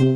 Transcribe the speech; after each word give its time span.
Wir 0.00 0.06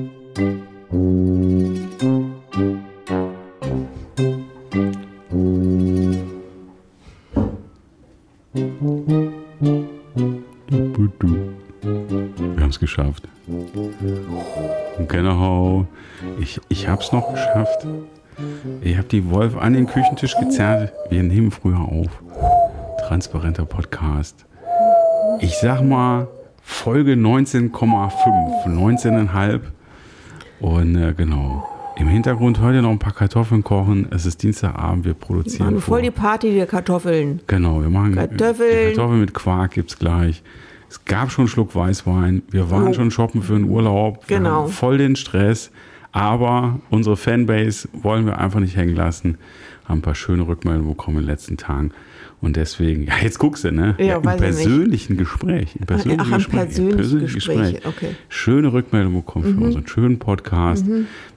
haben 12.61 12.71
es 12.71 12.81
geschafft. 12.81 13.29
Genau. 15.09 15.87
Ich, 16.41 16.59
ich 16.71 16.89
habe 16.89 17.03
es 17.03 17.13
noch 17.13 17.31
geschafft. 17.33 17.87
Ich 18.81 18.97
habe 18.97 19.09
die 19.09 19.31
Wolf 19.31 19.55
an 19.59 19.75
den 19.75 19.87
Küchentisch 19.87 20.35
gezerrt. 20.39 20.95
Wir 21.11 21.23
nehmen 21.23 21.51
früher 21.51 21.81
auf. 21.81 22.23
Transparenter 23.07 23.67
Podcast. 23.67 24.47
Ich 25.41 25.59
sag 25.59 25.83
mal 25.83 26.27
Folge 26.65 27.13
19,5, 27.13 28.67
19,5. 28.67 29.61
Und 30.61 30.97
äh, 30.97 31.13
genau. 31.15 31.69
Im 31.97 32.09
Hintergrund 32.09 32.61
heute 32.61 32.83
noch 32.83 32.91
ein 32.91 32.99
paar 32.99 33.13
Kartoffeln 33.13 33.63
kochen. 33.63 34.09
Es 34.11 34.27
ist 34.27 34.43
Dienstagabend, 34.43 35.05
wir 35.05 35.15
produzieren. 35.15 35.67
Machen 35.67 35.81
voll 35.81 35.99
vor. 36.01 36.03
die 36.03 36.11
Party 36.11 36.53
der 36.55 36.67
Kartoffeln. 36.67 37.41
Genau, 37.47 37.81
wir 37.83 37.91
machen 37.91 38.17
Kartoffeln. 38.17 38.95
Kartoffeln 38.95 39.21
mit 39.21 39.35
Quark 39.35 39.73
gibt's 39.73 39.99
gleich. 39.99 40.43
Es 40.89 41.05
gab 41.05 41.31
schon 41.31 41.43
einen 41.43 41.49
Schluck 41.49 41.75
Weißwein. 41.77 42.43
Wir 42.51 42.71
waren 42.71 42.87
Jo. 42.89 42.93
schon 42.95 43.11
shoppen 43.11 43.43
für 43.43 43.53
den 43.55 43.65
Urlaub. 43.65 44.29
Wir 44.29 44.39
Genau. 44.39 44.63
haben 44.65 44.73
voll 44.73 44.99
den 44.99 45.15
Stress. 45.17 45.71
Aber 46.11 46.81
unsere 46.91 47.17
Fanbase 47.17 47.89
wollen 47.93 48.27
wir 48.27 48.39
einfach 48.39 48.61
nicht 48.61 48.77
hängen 48.77 48.95
lassen. 48.97 49.39
Haben 49.85 49.99
ein 49.99 50.03
paar 50.03 50.15
schöne 50.15 50.47
Rückmeldungen 50.47 50.91
bekommen 50.91 51.19
in 51.19 51.23
den 51.25 51.31
letzten 51.31 51.57
Tagen. 51.57 51.93
Und 52.45 52.57
deswegen, 52.57 53.05
ja, 53.05 53.15
jetzt 53.23 53.39
guckst 53.39 53.65
du, 53.65 53.73
ne? 53.73 53.95
Ja, 53.99 54.17
Im 54.17 54.23
ich 54.23 54.27
nicht. 54.27 54.39
persönlichen 54.39 55.17
Gespräch. 55.17 55.77
Im 55.81 55.87
persönlichen 55.87 56.21
Ach, 56.21 56.27
im 56.27 56.35
Gespräch. 56.35 56.61
im 56.61 56.67
persönlichen 56.67 56.97
persönlichen 56.97 57.35
Gespräch, 57.35 57.87
okay. 57.87 58.09
Mhm. 58.11 58.17
Schöne 58.29 58.73
Rückmeldungen 58.73 59.21
bekommen 59.21 59.57
für 59.57 59.65
unseren 59.65 59.87
schönen 59.87 60.19
Podcast. 60.19 60.85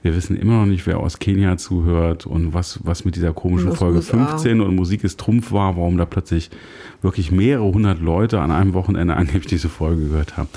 Wir 0.02 0.14
wissen 0.14 0.36
immer 0.36 0.60
noch 0.60 0.66
nicht, 0.66 0.86
wer 0.86 0.98
aus 1.00 1.18
Kenia 1.18 1.56
zuhört 1.56 2.26
und 2.26 2.52
was, 2.52 2.80
was 2.84 3.06
mit 3.06 3.16
dieser 3.16 3.32
komischen 3.32 3.72
Folge 3.72 3.96
USA. 3.96 4.26
15 4.26 4.60
und 4.60 4.74
Musik 4.76 5.02
ist 5.02 5.18
Trumpf 5.18 5.50
war, 5.50 5.76
warum 5.76 5.96
da 5.96 6.04
plötzlich 6.04 6.50
wirklich 7.00 7.30
mehrere 7.32 7.72
hundert 7.72 8.00
Leute 8.00 8.40
an 8.40 8.50
einem 8.50 8.74
Wochenende 8.74 9.14
angeblich 9.16 9.46
diese 9.46 9.70
Folge 9.70 10.08
gehört 10.08 10.36
haben. 10.36 10.48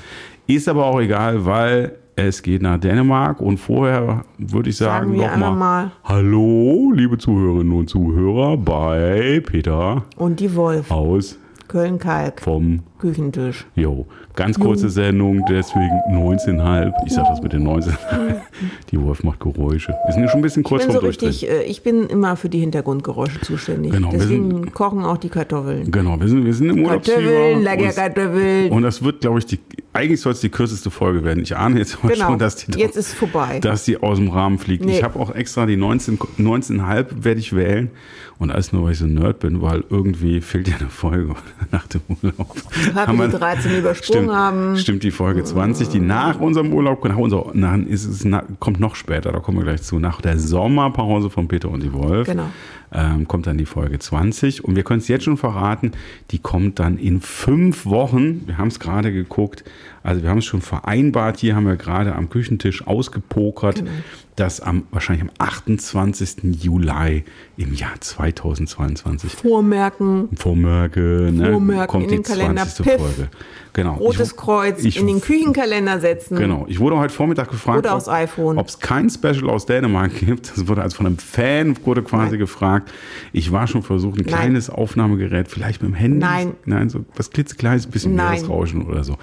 Ist 0.46 0.68
aber 0.68 0.84
auch 0.84 1.00
egal, 1.00 1.46
weil 1.46 1.96
es 2.16 2.42
geht 2.42 2.62
nach 2.62 2.78
Dänemark 2.78 3.40
und 3.40 3.58
vorher 3.58 4.24
würde 4.38 4.70
ich 4.70 4.76
sagen, 4.76 5.08
Sagen 5.08 5.12
wir 5.20 5.26
noch 5.26 5.32
einmal 5.34 5.50
mal, 5.50 5.84
mal. 5.84 5.92
Hallo, 6.04 6.92
liebe 6.94 7.16
Zuhörerinnen 7.18 7.72
und 7.72 7.88
Zuhörer 7.88 8.56
bei 8.56 9.42
Peter 9.44 10.04
Und 10.16 10.40
die 10.40 10.54
Wolf. 10.54 10.90
aus 10.90 11.38
Köln-Kalk. 11.68 12.42
vom 12.42 12.80
Küchentisch. 12.98 13.66
Jo, 13.74 14.04
ganz 14.36 14.60
kurze 14.60 14.90
Sendung, 14.90 15.42
deswegen 15.48 15.88
19,5. 16.10 16.92
Ich 17.06 17.14
sag 17.14 17.26
das 17.28 17.40
mit 17.40 17.54
den 17.54 17.66
19,5. 17.66 17.96
Die 18.90 19.00
Wolf 19.02 19.24
macht 19.24 19.40
Geräusche. 19.40 19.94
Wir 20.04 20.12
sind 20.12 20.28
schon 20.28 20.40
ein 20.40 20.42
bisschen 20.42 20.62
kurz 20.64 20.82
Ich 20.82 20.88
bin 20.88 21.00
so 21.00 21.06
richtig, 21.06 21.48
äh, 21.48 21.62
ich 21.62 21.82
bin 21.82 22.06
immer 22.08 22.36
für 22.36 22.50
die 22.50 22.58
Hintergrundgeräusche 22.60 23.40
zuständig. 23.40 23.90
Genau, 23.92 24.12
wir 24.12 24.18
Deswegen 24.18 24.70
kochen 24.74 25.02
auch 25.02 25.16
die 25.16 25.30
Kartoffeln. 25.30 25.90
Genau, 25.90 26.20
wir 26.20 26.28
sind, 26.28 26.44
wir 26.44 26.52
sind 26.52 26.68
im 26.68 26.86
Kartoffeln, 26.86 27.26
Urlaubsfieber. 27.26 27.60
lecker 27.62 27.92
Kartoffeln. 27.92 28.70
Und 28.70 28.82
das 28.82 29.02
wird, 29.02 29.22
glaube 29.22 29.38
ich, 29.38 29.46
die, 29.46 29.58
eigentlich 29.94 30.20
soll 30.20 30.32
es 30.32 30.40
die 30.40 30.48
kürzeste 30.48 30.90
Folge 30.90 31.22
werden. 31.24 31.42
Ich 31.42 31.56
ahne 31.56 31.78
jetzt 31.78 32.00
Genau, 32.00 32.28
schon, 32.28 32.38
dass 32.38 32.56
die, 32.56 32.78
jetzt 32.78 32.96
ist 32.96 33.14
vorbei. 33.14 33.60
dass 33.60 33.84
die 33.84 33.98
aus 33.98 34.18
dem 34.18 34.28
Rahmen 34.28 34.58
fliegt. 34.58 34.84
Nee. 34.84 34.98
Ich 34.98 35.02
habe 35.04 35.18
auch 35.18 35.34
extra 35.34 35.66
die 35.66 35.76
19 35.76 36.18
19,5 36.18 37.06
werde 37.24 37.40
ich 37.40 37.54
wählen. 37.54 37.90
Und 38.38 38.50
alles 38.50 38.72
nur, 38.72 38.84
weil 38.84 38.92
ich 38.92 38.98
so 38.98 39.04
ein 39.04 39.14
Nerd 39.14 39.38
bin, 39.38 39.62
weil 39.62 39.84
irgendwie 39.88 40.40
fehlt 40.40 40.66
ja 40.66 40.76
eine 40.76 40.88
Folge 40.88 41.34
nach 41.70 41.86
dem 41.86 42.00
Urlaub. 42.08 42.56
Haben 42.94 43.18
wir 43.18 43.28
die 43.28 43.36
13 43.36 43.78
übersprungen 43.78 44.22
stimmt, 44.24 44.32
haben. 44.36 44.76
Stimmt, 44.78 45.02
die 45.04 45.10
Folge 45.12 45.44
20, 45.44 45.88
die 45.90 46.00
nach 46.00 46.40
unserem 46.40 46.72
Urlaub, 46.72 47.04
nach 47.04 47.16
unser, 47.18 47.50
nach, 47.52 47.76
ist 47.78 48.24
na, 48.24 48.42
kommt 48.58 48.80
noch 48.80 48.96
später, 48.96 49.30
da 49.30 49.38
kommen 49.38 49.58
wir 49.58 49.64
gleich 49.64 49.82
zu. 49.82 50.00
Nach 50.00 50.20
der 50.20 50.38
Sommerpause 50.38 51.30
von 51.30 51.46
Peter 51.46 51.68
und 51.68 51.82
die 51.82 51.92
Wolf 51.92 52.26
Genau. 52.26 52.50
Ähm, 52.92 53.28
kommt 53.28 53.46
dann 53.46 53.58
die 53.58 53.66
Folge 53.66 53.98
20. 53.98 54.64
Und 54.64 54.76
wir 54.76 54.84
können 54.84 55.00
es 55.00 55.08
jetzt 55.08 55.24
schon 55.24 55.36
verraten, 55.36 55.92
die 56.30 56.38
kommt 56.38 56.78
dann 56.78 56.98
in 56.98 57.20
fünf 57.20 57.86
Wochen. 57.86 58.46
Wir 58.46 58.58
haben 58.58 58.68
es 58.68 58.80
gerade 58.80 59.12
geguckt. 59.12 59.64
Also 60.02 60.22
wir 60.22 60.30
haben 60.30 60.38
es 60.38 60.44
schon 60.44 60.60
vereinbart. 60.62 61.38
Hier 61.38 61.54
haben 61.54 61.66
wir 61.66 61.76
gerade 61.76 62.14
am 62.14 62.28
Küchentisch 62.30 62.86
ausgepokert, 62.86 63.76
Genau. 63.76 63.90
dass 64.36 64.60
am 64.60 64.84
wahrscheinlich 64.90 65.22
am 65.22 65.30
28. 65.38 66.54
Juli 66.62 67.24
im 67.56 67.74
Jahr 67.74 68.00
2022 68.00 69.32
Vormerken, 69.32 70.28
Vormerke, 70.36 71.30
ne, 71.32 71.52
Vormerken 71.52 71.86
kommt 71.88 72.04
in 72.04 72.08
die 72.10 72.14
den 72.16 72.22
Kalender, 72.24 72.62
20. 72.66 72.84
Piff. 72.86 73.00
Folge. 73.00 73.28
Genau. 73.74 73.94
rotes 73.94 74.32
Ich- 74.32 74.36
Kreuz 74.36 74.84
ich- 74.84 74.98
in 74.98 75.06
den 75.06 75.20
Küchenkalender 75.22 75.98
setzen. 75.98 76.36
Genau. 76.36 76.66
Ich 76.68 76.78
wurde 76.78 76.98
heute 76.98 77.14
Vormittag 77.14 77.48
gefragt, 77.50 77.86
ob 77.86 78.68
es 78.68 78.80
kein 78.80 79.08
Special 79.08 79.48
aus 79.48 79.64
Dänemark 79.64 80.14
gibt. 80.18 80.50
Das 80.56 80.68
wurde 80.68 80.82
also 80.82 80.96
von 80.96 81.06
einem 81.06 81.16
Fan 81.18 81.74
wurde 81.86 82.02
quasi 82.02 82.32
Nein. 82.32 82.38
gefragt. 82.40 82.92
Ich 83.32 83.50
war 83.50 83.66
schon 83.66 83.82
versucht, 83.82 84.18
ein 84.18 84.26
Nein. 84.26 84.34
kleines 84.34 84.68
Aufnahmegerät, 84.68 85.48
vielleicht 85.48 85.80
mit 85.82 85.90
dem 85.92 85.94
Handy. 85.94 86.18
Nein. 86.18 86.52
Nein, 86.66 86.90
so 86.90 87.04
was 87.16 87.30
klitzekleines, 87.30 87.86
bisschen 87.86 88.14
Nein. 88.14 88.32
Meeresrauschen 88.32 88.82
oder 88.86 89.04
so. 89.04 89.16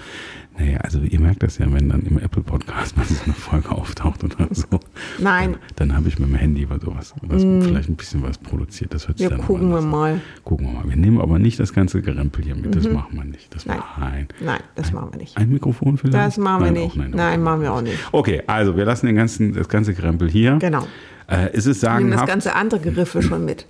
Naja, 0.70 0.82
also 0.84 1.00
ihr 1.00 1.18
merkt 1.20 1.42
das 1.42 1.58
ja, 1.58 1.66
wenn 1.72 1.88
dann 1.88 2.02
im 2.02 2.18
Apple 2.18 2.42
Podcast 2.42 2.96
mal 2.96 3.04
so 3.04 3.14
eine 3.24 3.34
Folge 3.34 3.70
auftaucht 3.72 4.22
oder 4.22 4.46
so. 4.52 4.66
Nein. 5.18 5.56
Dann, 5.76 5.88
dann 5.88 5.96
habe 5.96 6.08
ich 6.08 6.18
mit 6.18 6.28
dem 6.28 6.34
Handy 6.36 6.68
was 6.70 6.80
sowas, 6.82 7.14
was, 7.22 7.42
vielleicht 7.42 7.88
ein 7.88 7.96
bisschen 7.96 8.22
was 8.22 8.38
produziert. 8.38 8.94
Das 8.94 9.08
hört 9.08 9.18
sich 9.18 9.28
Wir 9.28 9.36
dann 9.36 9.44
gucken 9.46 9.70
wir 9.70 9.78
an. 9.78 9.88
mal. 9.90 10.20
Gucken 10.44 10.66
wir 10.68 10.74
mal. 10.80 10.88
Wir 10.88 10.96
nehmen 10.96 11.20
aber 11.20 11.38
nicht 11.38 11.58
das 11.58 11.72
ganze 11.72 12.02
Gerempel 12.02 12.44
hier 12.44 12.54
mit. 12.54 12.74
Das 12.74 12.88
machen 12.88 13.16
wir 13.16 13.24
nicht. 13.24 13.52
Das 13.54 13.66
Mhm. 13.66 13.72
Nein. 13.72 13.82
Nein. 13.98 14.28
Nein, 14.40 14.60
das 14.76 14.92
machen 14.92 15.08
wir 15.12 15.18
nicht. 15.18 15.36
Ein 15.36 15.48
Mikrofon 15.50 15.98
vielleicht? 15.98 16.14
Das 16.14 16.38
machen 16.38 16.64
wir 16.64 16.70
Nein, 16.72 16.82
nicht. 16.84 16.96
nein, 16.96 17.10
Nein, 17.10 17.42
machen 17.42 17.62
wir 17.62 17.72
auch 17.72 17.82
nicht. 17.82 17.98
Okay, 18.12 18.42
also 18.46 18.76
wir 18.76 18.84
lassen 18.84 19.06
den 19.06 19.16
ganzen, 19.16 19.52
das 19.52 19.68
ganze 19.68 19.92
Krempel 19.94 20.30
hier. 20.30 20.56
Genau. 20.60 20.86
Äh, 21.26 21.50
es 21.52 21.66
ist 21.66 21.82
Wir 21.82 21.90
nehmen 21.90 22.10
das 22.10 22.20
sagenhaft. 22.20 22.26
ganze 22.28 22.54
andere 22.54 22.80
Geriffe 22.80 23.22
schon 23.22 23.44
mit. 23.44 23.66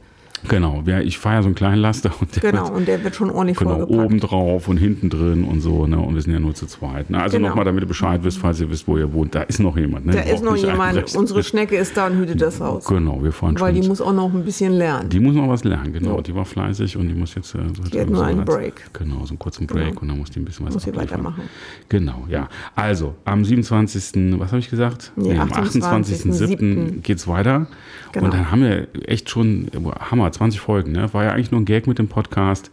Genau, 0.48 0.82
ich 1.04 1.18
fahre 1.18 1.36
ja 1.36 1.42
so 1.42 1.48
einen 1.48 1.54
kleinen 1.54 1.80
Laster 1.82 2.10
und 2.20 2.34
der 2.34 2.50
Genau, 2.50 2.64
wird 2.64 2.74
und 2.74 2.88
der 2.88 3.04
wird 3.04 3.14
schon 3.14 3.30
ordentlich 3.30 3.58
genau, 3.58 3.76
vollgepackt. 3.76 4.04
oben 4.04 4.20
drauf 4.20 4.68
und 4.68 4.76
hinten 4.78 5.10
drin 5.10 5.44
und 5.44 5.60
so, 5.60 5.86
ne? 5.86 5.98
Und 5.98 6.14
wir 6.14 6.22
sind 6.22 6.32
ja 6.32 6.38
nur 6.40 6.54
zu 6.54 6.66
zweit. 6.66 7.10
Ne? 7.10 7.20
Also 7.22 7.36
Genau. 7.36 7.48
nochmal, 7.50 7.64
damit 7.66 7.82
ihr 7.84 7.86
Bescheid 7.88 8.24
wisst, 8.24 8.38
falls 8.38 8.60
ihr 8.60 8.70
wisst, 8.70 8.88
wo 8.88 8.96
ihr 8.96 9.12
wohnt, 9.12 9.34
da 9.34 9.42
ist 9.42 9.58
noch 9.60 9.76
jemand. 9.76 10.06
Ne? 10.06 10.12
Da 10.12 10.20
ist 10.20 10.42
noch 10.42 10.56
jemand, 10.56 11.14
unsere 11.14 11.42
Schnecke 11.42 11.76
ist 11.76 11.96
da 11.96 12.06
und 12.06 12.16
hütet 12.18 12.40
das 12.40 12.58
Haus. 12.60 12.86
Genau, 12.86 13.22
wir 13.22 13.32
fahren 13.32 13.58
Weil 13.60 13.72
schon. 13.74 13.82
die 13.82 13.88
muss 13.88 14.00
auch 14.00 14.12
noch 14.14 14.32
ein 14.32 14.44
bisschen 14.44 14.72
lernen. 14.72 15.08
die 15.10 15.20
muss 15.20 15.34
noch 15.34 15.48
was 15.48 15.62
lernen, 15.64 15.92
genau. 15.92 16.20
Die 16.20 16.34
war 16.34 16.44
fleißig 16.44 16.96
und 16.96 17.08
die 17.08 17.14
muss 17.14 17.34
jetzt. 17.34 17.54
Äh, 17.54 17.58
so 17.76 17.82
Die 17.82 18.00
hat 18.00 18.08
nur 18.08 18.24
einen 18.24 18.40
hat- 18.40 18.46
Break. 18.46 18.90
Genau, 18.94 19.24
so 19.24 19.30
einen 19.30 19.38
kurzen 19.38 19.66
Break 19.66 20.00
und 20.00 20.08
dann 20.08 20.18
muss 20.18 20.30
die 20.30 20.40
ein 20.40 20.44
bisschen 20.44 20.64
was 20.66 20.74
Muss 20.74 20.84
sie 20.84 20.96
weitermachen. 20.96 21.42
Genau, 21.88 22.24
ja. 22.28 22.48
Also, 22.74 23.14
am 23.24 23.44
27., 23.44 24.38
was 24.38 24.48
habe 24.52 24.58
ich 24.60 24.70
gesagt? 24.70 25.12
Nee, 25.16 25.36
am 25.38 25.48
28.07. 25.52 26.30
28.07. 26.30 27.00
geht's 27.02 27.28
weiter. 27.28 27.66
Genau. 28.12 28.24
Und 28.26 28.34
dann 28.34 28.50
haben 28.50 28.62
wir 28.62 28.88
echt 29.06 29.30
schon, 29.30 29.68
Hammer, 30.10 30.29
20 30.32 30.60
Folgen, 30.60 30.92
ne? 30.92 31.12
War 31.12 31.24
ja 31.24 31.30
eigentlich 31.32 31.50
nur 31.50 31.60
ein 31.60 31.64
Gag 31.64 31.86
mit 31.86 31.98
dem 31.98 32.08
Podcast, 32.08 32.70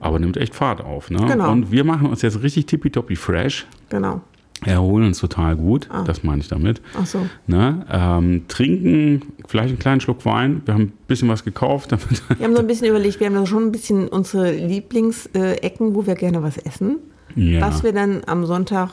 aber 0.00 0.18
nimmt 0.18 0.36
echt 0.36 0.54
Fahrt 0.54 0.80
auf, 0.82 1.10
ne? 1.10 1.20
Mhm. 1.22 1.26
Genau. 1.28 1.50
Und 1.52 1.70
wir 1.72 1.84
machen 1.84 2.06
uns 2.08 2.22
jetzt 2.22 2.42
richtig 2.42 2.66
tippitoppi 2.66 3.16
fresh, 3.16 3.66
Genau. 3.88 4.20
erholen 4.64 5.06
uns 5.06 5.18
total 5.20 5.54
gut, 5.56 5.88
Ah. 5.90 6.02
das 6.04 6.24
meine 6.24 6.40
ich 6.40 6.48
damit. 6.48 6.80
Ach 7.00 7.06
so. 7.06 7.20
Ne? 7.46 7.84
Ähm, 7.90 8.42
trinken, 8.48 9.22
vielleicht 9.46 9.68
einen 9.70 9.78
kleinen 9.78 10.00
Schluck 10.00 10.24
Wein. 10.24 10.62
Wir 10.64 10.74
haben 10.74 10.82
ein 10.82 10.92
bisschen 11.06 11.28
was 11.28 11.44
gekauft, 11.44 11.90
Wir 12.38 12.44
haben 12.44 12.54
so 12.54 12.60
ein 12.60 12.66
bisschen 12.66 12.88
überlegt, 12.88 13.20
wir 13.20 13.26
haben 13.28 13.34
da 13.34 13.46
schon 13.46 13.64
ein 13.64 13.72
bisschen 13.72 14.08
unsere 14.08 14.50
Lieblingsecken, 14.52 15.94
wo 15.94 16.06
wir 16.06 16.14
gerne 16.14 16.42
was 16.42 16.56
essen, 16.58 16.96
Ja. 17.36 17.60
was 17.60 17.82
wir 17.82 17.92
dann 17.92 18.22
am 18.26 18.44
Sonntag 18.46 18.90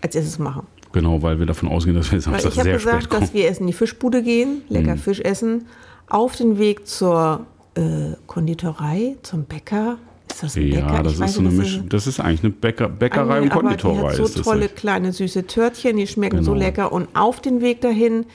als 0.00 0.14
erstes 0.14 0.38
machen. 0.38 0.66
Genau, 0.92 1.22
weil 1.22 1.38
wir 1.38 1.46
davon 1.46 1.68
ausgehen, 1.70 1.96
dass 1.96 2.10
wir 2.12 2.16
Weil 2.16 2.20
Samstag 2.40 2.52
ich 2.52 2.58
habe 2.58 2.68
sehr 2.70 2.78
spät 2.78 2.90
gesagt, 2.92 3.08
kommen. 3.10 3.20
dass 3.22 3.34
wir 3.34 3.44
erst 3.44 3.60
in 3.60 3.66
die 3.66 3.72
Fischbude 3.72 4.22
gehen, 4.22 4.62
lecker 4.68 4.96
Fisch 4.96 5.20
essen, 5.20 5.64
auf 6.08 6.36
den 6.36 6.58
Weg 6.58 6.86
zur 6.86 7.46
äh, 7.74 8.14
Konditorei, 8.26 9.16
zum 9.22 9.44
Bäcker. 9.44 9.98
Ist 10.30 10.42
das 10.42 10.56
ein 10.56 10.70
Bäcker? 10.70 10.78
Ja, 10.86 11.02
das 11.02 11.12
Ich 11.14 11.20
weiß 11.20 11.30
ist 11.30 11.36
so 11.36 11.40
eine 11.40 11.50
Mischung. 11.50 11.88
Das 11.88 12.06
ist 12.06 12.20
eigentlich 12.20 12.44
eine 12.44 12.52
Bäcker, 12.52 12.88
Bäckerei 12.88 13.34
Eine, 13.36 13.42
und 13.42 13.52
aber 13.52 13.60
Konditorei. 13.62 14.00
Die 14.00 14.06
hat 14.22 14.28
so 14.28 14.34
das 14.38 14.46
tolle 14.46 14.68
kleine 14.68 15.12
süße 15.12 15.46
Törtchen, 15.46 15.96
die 15.96 16.06
schmecken 16.06 16.42
so 16.42 16.52
Genau. 16.52 16.64
lecker. 16.64 16.92
Und 16.92 17.08
auf 17.14 17.40
den 17.40 17.60
Weg 17.60 17.80
dahin 17.80 18.26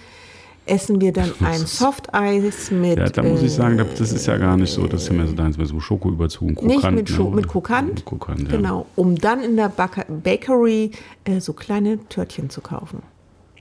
essen 0.66 1.00
wir 1.02 1.14
dann 1.14 1.32
ein 1.44 1.60
Softeis 1.66 2.72
mit. 2.72 2.98
Ja, 2.98 3.10
da 3.10 3.24
muss 3.24 3.42
ich 3.42 3.52
sagen, 3.54 3.80
äh, 3.80 3.86
das 3.98 4.12
ist 4.12 4.26
ja 4.28 4.38
gar 4.38 4.58
nicht 4.58 4.72
so, 4.72 4.86
das 4.88 5.04
ist 5.04 5.08
ja 5.10 5.14
mehr 5.16 5.28
so 5.28 5.34
deins, 5.34 5.58
mit 5.58 5.68
so 5.68 5.80
Schokoüberzug 5.80 6.42
und 6.50 6.56
Krokant. 6.56 6.96
Nicht 6.96 7.10
mit, 7.10 7.10
Scho 7.10 7.30
ne? 7.30 7.36
mit 7.38 7.48
Krokant. 7.48 7.88
Mit 7.88 8.06
Krokant, 8.06 8.42
ja. 8.42 8.58
Genau, 8.58 8.86
um 8.96 9.16
dann 9.16 9.42
in 9.44 9.56
der 9.56 9.70
Baka 9.70 10.04
Bakery 10.10 10.92
äh, 11.24 11.40
so 11.40 11.54
kleine 11.54 12.00
Törtchen 12.10 12.50
zu 12.50 12.62
kaufen. 12.62 13.02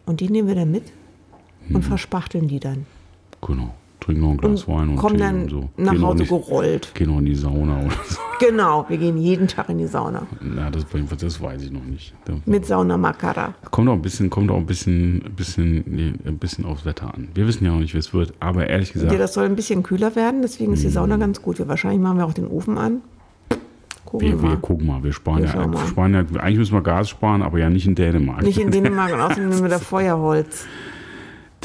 Und 0.05 0.21
die 0.21 0.29
nehmen 0.29 0.49
wir 0.49 0.55
dann 0.56 0.71
mit 0.71 0.85
Hm. 1.69 1.77
und 1.77 1.83
verspachteln 1.83 2.47
die 2.49 2.61
dann. 2.61 2.87
Genau. 3.41 3.75
Trinken 4.06 4.23
noch 4.23 4.31
ein 4.31 4.37
Glas 4.38 4.67
Wein 4.69 4.88
und 4.91 4.97
kommen 4.97 5.17
Tee 5.17 5.23
dann 5.23 5.43
und 5.43 5.50
so. 5.50 5.69
nach 5.76 5.93
Gehen 5.93 6.03
Hause 6.03 6.19
nicht, 6.19 6.29
gerollt. 6.29 6.94
Gehen 6.94 7.11
noch 7.11 7.19
in 7.19 7.25
die 7.26 7.35
Sauna 7.35 7.81
oder 7.81 7.94
so. 8.08 8.19
Genau, 8.38 8.85
wir 8.88 8.97
gehen 8.99 9.19
jeden 9.19 9.49
Tag 9.49 9.69
in 9.69 9.79
die 9.79 9.87
Sauna. 9.87 10.26
Na, 10.41 10.70
das, 10.70 10.85
das 11.19 11.41
weiß 11.41 11.62
ich 11.62 11.70
noch 11.73 11.85
nicht. 11.85 12.14
Mit 12.47 12.67
Sauna 12.67 12.97
Makara. 12.97 13.55
kommt 13.70 13.88
auch 13.88 13.94
ein 13.94 14.03
bisschen, 14.03 14.31
kommt 14.31 14.50
auch 14.50 14.58
ein 14.58 14.67
bisschen, 14.67 15.23
bisschen, 15.37 15.82
nee, 15.87 16.12
ein 16.25 16.38
bisschen 16.38 16.64
aufs 16.64 16.85
Wetter 16.85 17.12
an. 17.12 17.29
Wir 17.35 17.47
wissen 17.47 17.64
ja 17.64 17.73
noch 17.73 17.81
nicht, 17.81 17.94
wie 17.94 17.99
es 17.99 18.14
wird, 18.14 18.32
aber 18.41 18.69
ehrlich 18.69 18.93
gesagt, 18.93 19.11
Ja, 19.12 19.19
das 19.19 19.35
soll 19.35 19.47
ein 19.47 19.56
bisschen 19.56 19.82
kühler 19.82 20.14
werden, 20.17 20.41
deswegen 20.43 20.73
ist 20.75 20.82
die 20.82 20.87
Hm. 20.87 20.93
Sauna 20.93 21.17
ganz 21.17 21.43
gut. 21.43 21.59
Wir 21.59 21.67
wahrscheinlich 21.69 22.00
machen 22.00 22.19
wir 22.19 22.26
auch 22.26 22.32
den 22.35 22.47
Ofen 22.47 22.79
an. 22.79 23.00
Gucken 24.05 24.29
Wir, 24.29 24.35
wir 24.37 24.43
wir 24.43 24.49
mal. 24.50 24.56
gucken 24.59 24.87
mal, 24.87 25.02
wir 25.02 25.12
sparen 25.12 25.43
Wir 25.43 25.49
ja, 25.49 25.67
mal. 25.67 25.85
sparen 25.87 26.14
ja, 26.14 26.20
eigentlich 26.41 26.59
müssen 26.59 26.75
wir 26.75 26.82
Gas 26.82 27.09
sparen, 27.09 27.43
aber 27.43 27.59
ja 27.59 27.69
nicht 27.69 27.87
in 27.88 27.97
Dänemark. 27.97 28.43
Nicht 28.43 28.59
in 28.59 28.70
Dänemark 28.70 29.12
und 29.12 29.20
außerdem 29.20 29.49
nehmen 29.49 29.62
wir 29.62 29.69
da 29.70 29.79
Feuerholz. 29.81 30.67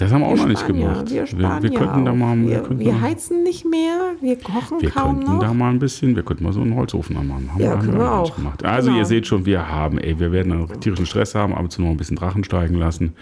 Das 0.02 0.12
haben 0.12 0.22
wir 0.22 0.28
auch 0.28 0.36
noch 0.36 0.48
nicht 0.48 0.66
gemacht. 0.66 1.12
Wir 1.12 1.28
sparen 1.28 1.62
wir, 1.64 1.70
wir 1.72 1.78
könnten 1.78 2.06
da 2.06 2.12
auch. 2.12 2.16
mal, 2.16 2.36
wir, 2.42 2.48
wir, 2.50 2.60
könnten 2.64 2.80
wir 2.80 3.02
heizen 3.02 3.44
nicht 3.44 3.66
mehr, 3.70 4.14
wir 4.20 4.36
kochen 4.38 4.82
wir 4.82 4.90
kaum 4.90 5.18
könnten 5.20 5.34
noch. 5.34 5.40
da 5.42 5.54
mal 5.54 5.70
ein 5.70 5.78
bisschen, 5.78 6.16
wir 6.16 6.24
könnten 6.24 6.44
mal 6.44 6.54
so 6.54 6.62
einen 6.62 6.76
Holzofen 6.76 7.16
anmachen. 7.18 7.52
Haben 7.54 7.62
Ja, 7.62 7.76
können 7.76 7.98
wir 8.00 8.12
auch. 8.12 8.36
Gemacht. 8.36 8.66
Also 8.66 8.88
Genau. 8.88 9.00
ihr 9.00 9.06
seht 9.06 9.28
schon, 9.28 9.46
wir 9.46 9.68
haben, 9.70 10.00
ey, 10.00 10.20
wir 10.20 10.32
werden 10.32 10.52
einen 10.54 10.80
tierischen 10.80 11.06
Stress 11.06 11.36
haben, 11.36 11.54
ab 11.54 11.62
und 11.62 11.72
zu 11.72 11.82
noch 11.84 11.90
ein 11.90 11.98
bisschen 11.98 12.18
Drachen 12.18 12.44
steigen 12.44 12.76
lassen. 12.76 13.14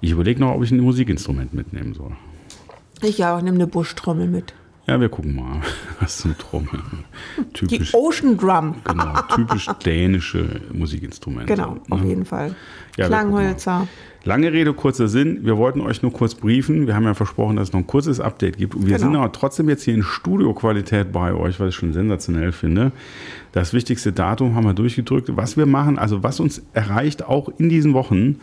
Ich 0.00 0.10
überlege 0.12 0.40
noch, 0.40 0.54
ob 0.54 0.62
ich 0.64 0.70
ein 0.70 0.80
Musikinstrument 0.80 1.52
mitnehmen 1.52 1.92
soll. 1.92 2.12
Ich 3.02 3.18
ja, 3.18 3.36
ich 3.36 3.44
nehme 3.44 3.56
eine 3.56 3.66
Buschtrommel 3.66 4.26
mit. 4.28 4.54
Ja, 4.86 5.00
wir 5.00 5.08
gucken 5.08 5.36
mal. 5.36 5.60
Was 6.00 6.18
zum 6.18 6.36
Trommeln. 6.36 7.04
Die 7.60 7.80
Ocean 7.92 8.36
Drum. 8.36 8.74
genau, 8.84 9.14
typisch 9.34 9.66
dänische 9.84 10.60
Musikinstrumente. 10.72 11.54
Genau, 11.54 11.76
auf 11.88 12.00
Ne? 12.02 12.08
jeden 12.08 12.24
Fall. 12.24 12.54
Ja, 12.96 13.06
Klanghölzer. 13.06 13.86
Lange 14.24 14.52
Rede, 14.52 14.72
kurzer 14.72 15.08
Sinn. 15.08 15.44
Wir 15.44 15.56
wollten 15.56 15.80
euch 15.80 16.02
nur 16.02 16.12
kurz 16.12 16.34
briefen. 16.34 16.86
Wir 16.86 16.94
haben 16.94 17.04
ja 17.04 17.14
versprochen, 17.14 17.56
dass 17.56 17.68
es 17.68 17.72
noch 17.72 17.80
ein 17.80 17.86
kurzes 17.86 18.20
Update 18.20 18.56
gibt. 18.56 18.74
Und 18.74 18.82
wir 18.86 18.96
Genau. 18.96 19.06
sind 19.10 19.16
aber 19.16 19.32
trotzdem 19.32 19.68
jetzt 19.68 19.82
hier 19.82 19.94
in 19.94 20.02
Studioqualität 20.02 21.10
bei 21.12 21.32
euch, 21.32 21.58
was 21.58 21.70
ich 21.70 21.74
schon 21.74 21.92
sensationell 21.92 22.52
finde. 22.52 22.92
Das 23.52 23.72
wichtigste 23.72 24.12
Datum 24.12 24.54
haben 24.54 24.64
wir 24.64 24.74
durchgedrückt. 24.74 25.30
Was 25.36 25.56
wir 25.56 25.66
machen, 25.66 25.98
also 25.98 26.22
was 26.22 26.38
uns 26.38 26.62
erreicht, 26.72 27.24
auch 27.24 27.48
in 27.58 27.68
diesen 27.68 27.94
Wochen, 27.94 28.38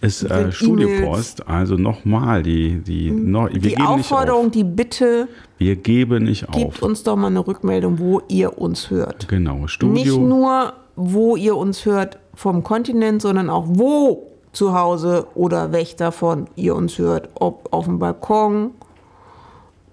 ist 0.00 0.22
äh, 0.24 0.52
Studiopost. 0.52 1.48
Also 1.48 1.76
nochmal, 1.76 2.42
die, 2.42 2.78
die, 2.80 3.10
noch, 3.10 3.48
wir 3.50 3.60
Die 3.60 3.60
geben 3.60 3.76
nicht 3.76 3.80
auf. 3.88 3.98
Aufforderung, 4.00 4.50
die 4.50 4.64
Bitte, 4.64 5.28
Wir 5.58 5.76
geben 5.76 6.24
nicht 6.24 6.50
gebt 6.52 6.76
auf. 6.76 6.82
uns 6.82 7.02
doch 7.02 7.16
mal 7.16 7.28
eine 7.28 7.46
Rückmeldung, 7.46 7.98
wo 7.98 8.20
ihr 8.28 8.58
uns 8.58 8.90
hört. 8.90 9.28
Genau, 9.28 9.66
Studio. 9.66 9.94
Nicht 9.94 10.16
nur, 10.18 10.72
wo 10.96 11.36
ihr 11.36 11.56
uns 11.56 11.84
hört 11.84 12.18
vom 12.34 12.62
Kontinent, 12.62 13.22
sondern 13.22 13.50
auch 13.50 13.64
wo 13.68 14.30
zu 14.52 14.72
Hause 14.74 15.26
oder 15.34 15.72
weg 15.72 15.96
davon 15.96 16.46
ihr 16.56 16.74
uns 16.74 16.98
hört. 16.98 17.28
Ob 17.34 17.68
auf 17.72 17.84
dem 17.86 17.98
Balkon 17.98 18.70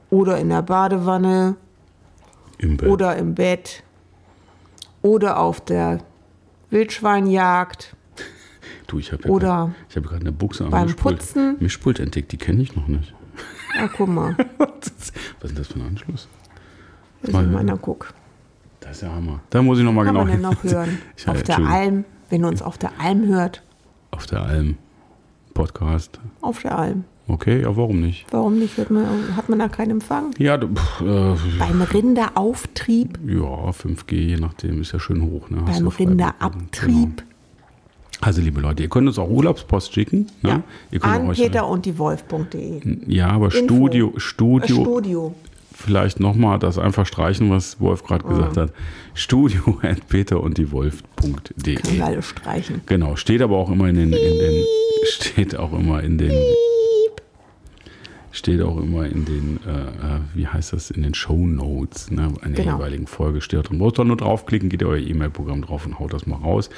oder 0.10 0.38
in 0.38 0.50
der 0.50 0.62
Badewanne 0.62 1.56
im 2.60 2.78
oder 2.80 3.16
im 3.18 3.36
Bett 3.36 3.84
oder 5.02 5.40
auf 5.40 5.60
der 5.62 6.00
Wildschweinjagd. 6.70 7.96
Du, 8.88 9.00
ich 9.00 9.12
habe 9.12 9.24
ja 9.28 9.72
ich 9.90 9.96
gerade 9.96 10.22
eine 10.22 10.32
Buchse 10.32 10.66
am 10.66 10.72
beim 10.72 10.86
Mischpult, 10.86 11.18
Putzen. 11.20 11.58
Mischpult 11.60 12.00
entdeckt, 12.00 12.32
die 12.32 12.38
kenne 12.38 12.62
ich 12.62 12.76
noch 12.76 12.88
nicht. 12.88 13.14
Ja, 13.76 13.88
guck 13.88 14.10
mal. 14.10 14.36
Was 14.58 14.88
ist 14.88 15.14
denn 15.44 15.56
das 15.56 15.68
für 15.68 15.80
ein 15.80 15.88
Anschluss? 15.88 16.28
Das 17.22 17.30
ist 17.30 17.52
meiner 17.52 17.78
Guck. 17.78 18.14
Das 18.80 18.98
ist 18.98 19.02
ja 19.02 19.14
Hammer. 19.14 19.40
Da 19.50 19.62
muss 19.62 19.80
ich 19.80 19.86
noch 19.86 19.94
mal 19.94 20.06
Kann 20.06 20.14
genau 20.14 20.26
man 20.26 20.34
denn 20.34 20.42
noch 20.42 20.64
hören? 20.64 20.98
Ich, 21.18 21.28
auf 21.28 21.42
der. 21.44 21.60
Alm, 21.60 22.06
wenn 22.30 22.42
du 22.42 22.48
uns 22.50 22.62
auf 22.62 22.78
der 22.78 22.92
Alm 23.00 23.26
hört. 23.28 23.64
Auf 24.12 24.26
der 24.26 24.42
Alm 24.42 24.78
Podcast. 25.54 26.20
Auf 26.42 26.62
der 26.62 26.78
Alm. 26.78 27.06
Okay, 27.28 27.62
ja, 27.62 27.76
warum 27.78 28.02
nicht? 28.02 28.26
Warum 28.32 28.60
nicht? 28.60 28.76
Hört 28.78 28.92
man, 28.92 29.38
hat 29.38 29.48
man 29.48 29.60
da 29.60 29.70
keinen 29.70 29.92
Empfang? 29.92 30.32
Ja, 30.38 30.58
pff, 30.58 31.02
äh, 31.02 31.36
Beim 31.58 31.82
Rinderauftrieb, 31.82 33.18
ja, 33.26 33.70
5G, 33.70 34.16
je 34.16 34.36
nachdem, 34.38 34.82
ist 34.82 34.92
ja 34.92 35.00
schön 35.00 35.22
hoch. 35.22 35.50
Ne? 35.50 35.62
Beim 35.66 35.88
Rinderabtrieb. 35.88 37.18
Genau. 37.18 37.30
Also, 38.26 38.42
liebe 38.42 38.62
Leute, 38.62 38.84
ihr 38.84 38.90
könnt 38.90 39.08
uns 39.08 39.20
auch 39.20 39.30
Urlaubspost 39.30 39.94
schicken. 39.94 40.28
Ne? 40.42 40.50
Ja. 40.50 40.64
Ihr 40.92 41.00
könnt 41.00 41.14
An 41.16 41.30
euch, 41.30 41.38
Peter 41.40 41.68
und 41.68 41.86
die 41.86 41.98
Wolf.de. 41.98 42.82
ja, 43.08 43.28
aber 43.30 43.46
Info. 43.54 43.58
Studio, 43.66 44.14
Äh, 44.16 44.20
Studio, 44.20 44.82
Studio. 44.84 45.36
vielleicht 45.74 46.20
nochmal 46.20 46.58
das 46.60 46.78
einfach 46.78 47.06
streichen, 47.06 47.50
was 47.50 47.82
Wolf 47.82 48.04
gerade 48.04 48.24
gesagt 48.26 48.56
hat. 48.58 48.72
Studio 49.14 49.78
at 49.82 50.08
peter 50.08 50.42
und 50.42 50.58
die 50.58 50.66
Können 50.66 50.74
wir 50.74 51.72
Wolf.de. 51.82 52.02
alle 52.02 52.22
streichen. 52.22 52.82
Genau, 52.86 53.16
steht 53.16 53.42
aber 53.42 53.58
auch 53.58 53.70
immer 53.70 53.90
in 53.90 53.96
den, 53.96 54.14
in 54.14 54.38
den 54.40 54.64
steht 55.06 55.56
auch 55.58 55.74
immer 55.74 56.02
in 56.02 56.18
den 56.18 56.32
steht 58.34 58.62
auch 58.62 58.78
immer 58.78 59.06
in 59.06 59.24
den, 59.26 59.58
äh, 59.66 60.20
wie 60.34 60.48
heißt 60.48 60.74
das, 60.74 60.90
in 60.92 61.04
den 61.04 61.14
Show 61.14 61.38
Notes, 61.46 62.10
ne, 62.12 62.34
in 62.44 62.56
der 62.56 62.66
Genau. 62.66 62.78
jeweiligen 62.78 63.06
Folge 63.08 63.40
steht 63.42 63.70
drin. 63.70 63.78
Braucht 63.78 64.00
doch 64.00 64.04
nur 64.04 64.18
draufklicken, 64.18 64.70
geht 64.70 64.82
ihr 64.82 64.88
euer 64.88 64.98
E-Mail-Programm 65.00 65.62
drauf 65.62 65.86
und 65.86 66.00
haut 66.00 66.14
das 66.14 66.26
mal 66.26 66.38
raus. 66.38 66.70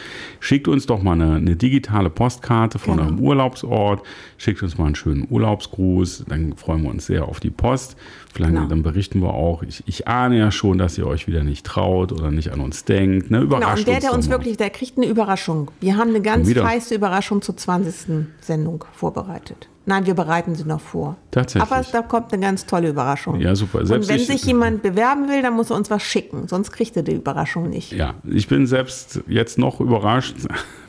Schickt 0.41 0.67
uns 0.67 0.85
doch 0.85 1.01
mal 1.01 1.13
eine, 1.13 1.35
eine 1.35 1.55
digitale 1.55 2.09
Postkarte 2.09 2.77
von 2.77 2.97
Genau. 2.97 3.07
eurem 3.07 3.19
Urlaubsort, 3.19 4.03
schickt 4.37 4.61
uns 4.63 4.77
mal 4.77 4.85
einen 4.87 4.95
schönen 4.95 5.25
Urlaubsgruß, 5.29 6.25
dann 6.27 6.55
freuen 6.57 6.83
wir 6.83 6.89
uns 6.89 7.05
sehr 7.05 7.25
auf 7.27 7.39
die 7.39 7.49
Post. 7.51 7.95
Vielleicht 8.33 8.53
Genau. 8.53 8.67
dann 8.67 8.83
berichten 8.83 9.21
wir 9.21 9.33
auch. 9.33 9.63
Ich, 9.63 9.81
ich 9.87 10.09
ahne 10.09 10.37
ja 10.37 10.51
schon, 10.51 10.77
dass 10.77 10.97
ihr 10.97 11.07
euch 11.07 11.25
wieder 11.25 11.43
nicht 11.45 11.65
traut 11.65 12.11
oder 12.11 12.31
nicht 12.31 12.51
an 12.51 12.59
uns 12.59 12.83
denkt. 12.83 13.31
Ne? 13.31 13.37
Genau, 13.39 13.55
Überrascht 13.57 13.79
und 13.79 13.87
der, 13.87 13.95
uns 13.95 14.03
der 14.03 14.13
uns 14.13 14.27
mal. 14.27 14.31
wirklich, 14.33 14.57
der 14.57 14.69
kriegt 14.71 14.97
eine 14.97 15.07
Überraschung. 15.07 15.71
Wir 15.79 15.95
haben 15.95 16.09
eine 16.09 16.21
ganz 16.21 16.51
feiste 16.51 16.95
Überraschung 16.95 17.41
zur 17.41 17.55
20. 17.55 18.25
Sendung 18.41 18.83
vorbereitet. 18.91 19.69
Nein, 19.87 20.05
wir 20.07 20.15
bereiten 20.15 20.55
sie 20.55 20.63
noch 20.65 20.81
vor. 20.81 21.15
Tatsächlich. 21.29 21.71
Aber 21.71 21.85
da 21.91 22.01
kommt 22.01 22.33
eine 22.33 22.41
ganz 22.41 22.65
tolle 22.65 22.89
Überraschung. 22.89 23.39
Ja, 23.39 23.55
super. 23.55 23.79
Und 23.79 23.85
Selbst 23.85 24.09
wenn 24.09 24.15
ich- 24.15 24.25
sich 24.27 24.43
jemand 24.45 24.81
bewerben 24.81 25.29
will, 25.29 25.41
dann 25.43 25.53
muss 25.53 25.69
er 25.69 25.75
uns 25.75 25.91
was 25.91 26.01
schicken. 26.01 26.47
Sonst 26.47 26.71
kriegt 26.71 26.97
er 26.97 27.03
die 27.03 27.13
Überraschung 27.13 27.69
nicht. 27.69 27.91
Ja, 27.91 28.15
ich 28.23 28.47
bin 28.47 28.65
selbst 28.65 29.21
jetzt 29.27 29.59
noch 29.59 29.79
überrascht. 29.79 30.35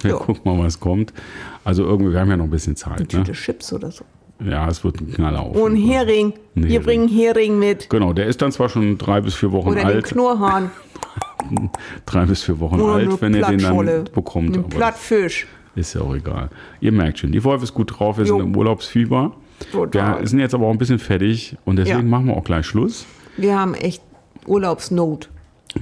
Wir 0.01 0.11
Ja. 0.13 0.17
gucken 0.17 0.41
mal, 0.57 0.65
was 0.65 0.81
kommt. 0.81 1.13
Also 1.63 1.85
irgendwie, 1.85 2.13
wir 2.13 2.21
haben 2.21 2.31
ja 2.31 2.37
noch 2.39 2.45
ein 2.45 2.51
bisschen 2.51 2.75
Zeit. 2.77 3.01
Ne? 3.01 3.07
Tüte 3.07 3.33
Chips 3.33 3.73
oder 3.73 3.91
so. 3.91 4.05
Ja, 4.43 4.69
es 4.69 4.83
wird 4.85 5.01
ein 5.01 5.13
Knaller 5.13 5.41
auf. 5.41 5.57
Und. 5.57 5.77
Hering. 5.77 6.33
Ein 6.55 6.63
Wir 6.65 6.71
Hering. 6.71 6.83
bringen 6.85 7.09
Hering 7.09 7.59
mit. 7.59 7.89
Genau, 7.91 8.13
der 8.13 8.27
ist 8.27 8.41
dann 8.43 8.53
zwar 8.53 8.69
schon 8.69 8.97
drei 8.99 9.21
bis 9.21 9.35
vier 9.35 9.53
Wochen 9.53 9.69
Oder 9.71 9.85
alt. 9.87 10.05
Knurrhahn. 10.07 10.71
Drei 12.07 12.25
bis 12.27 12.43
vier 12.43 12.59
Wochen 12.59 12.81
Oder 12.81 12.95
alt, 12.95 13.09
eine 13.09 13.21
wenn 13.21 13.35
ihr 13.35 13.47
den 13.47 13.59
dann 13.61 14.05
bekommt. 14.13 14.57
Ein 14.57 14.69
Plattfisch. 14.69 15.47
Ist 15.77 15.95
ja 15.95 16.01
auch 16.01 16.15
egal. 16.15 16.51
Ihr 16.81 16.93
merkt 16.93 17.19
schon, 17.21 17.33
die 17.33 17.43
Wolf 17.45 17.63
ist 17.63 17.75
gut 17.75 17.99
drauf. 17.99 18.19
Wir 18.19 18.25
Jo. 18.27 18.39
sind 18.39 18.47
im 18.49 18.57
Urlaubsfieber. 18.57 19.33
Total. 19.73 20.21
Wir 20.21 20.27
sind 20.29 20.41
jetzt 20.41 20.55
aber 20.55 20.67
auch 20.67 20.73
ein 20.73 20.79
bisschen 20.79 20.99
fertig 20.99 21.57
und 21.65 21.77
deswegen 21.77 21.99
Ja. 21.99 22.05
machen 22.05 22.27
wir 22.27 22.37
auch 22.37 22.45
gleich 22.45 22.67
Schluss. 22.67 23.07
Wir 23.37 23.59
haben 23.59 23.75
echt 23.75 24.03
Urlaubsnot. 24.47 25.31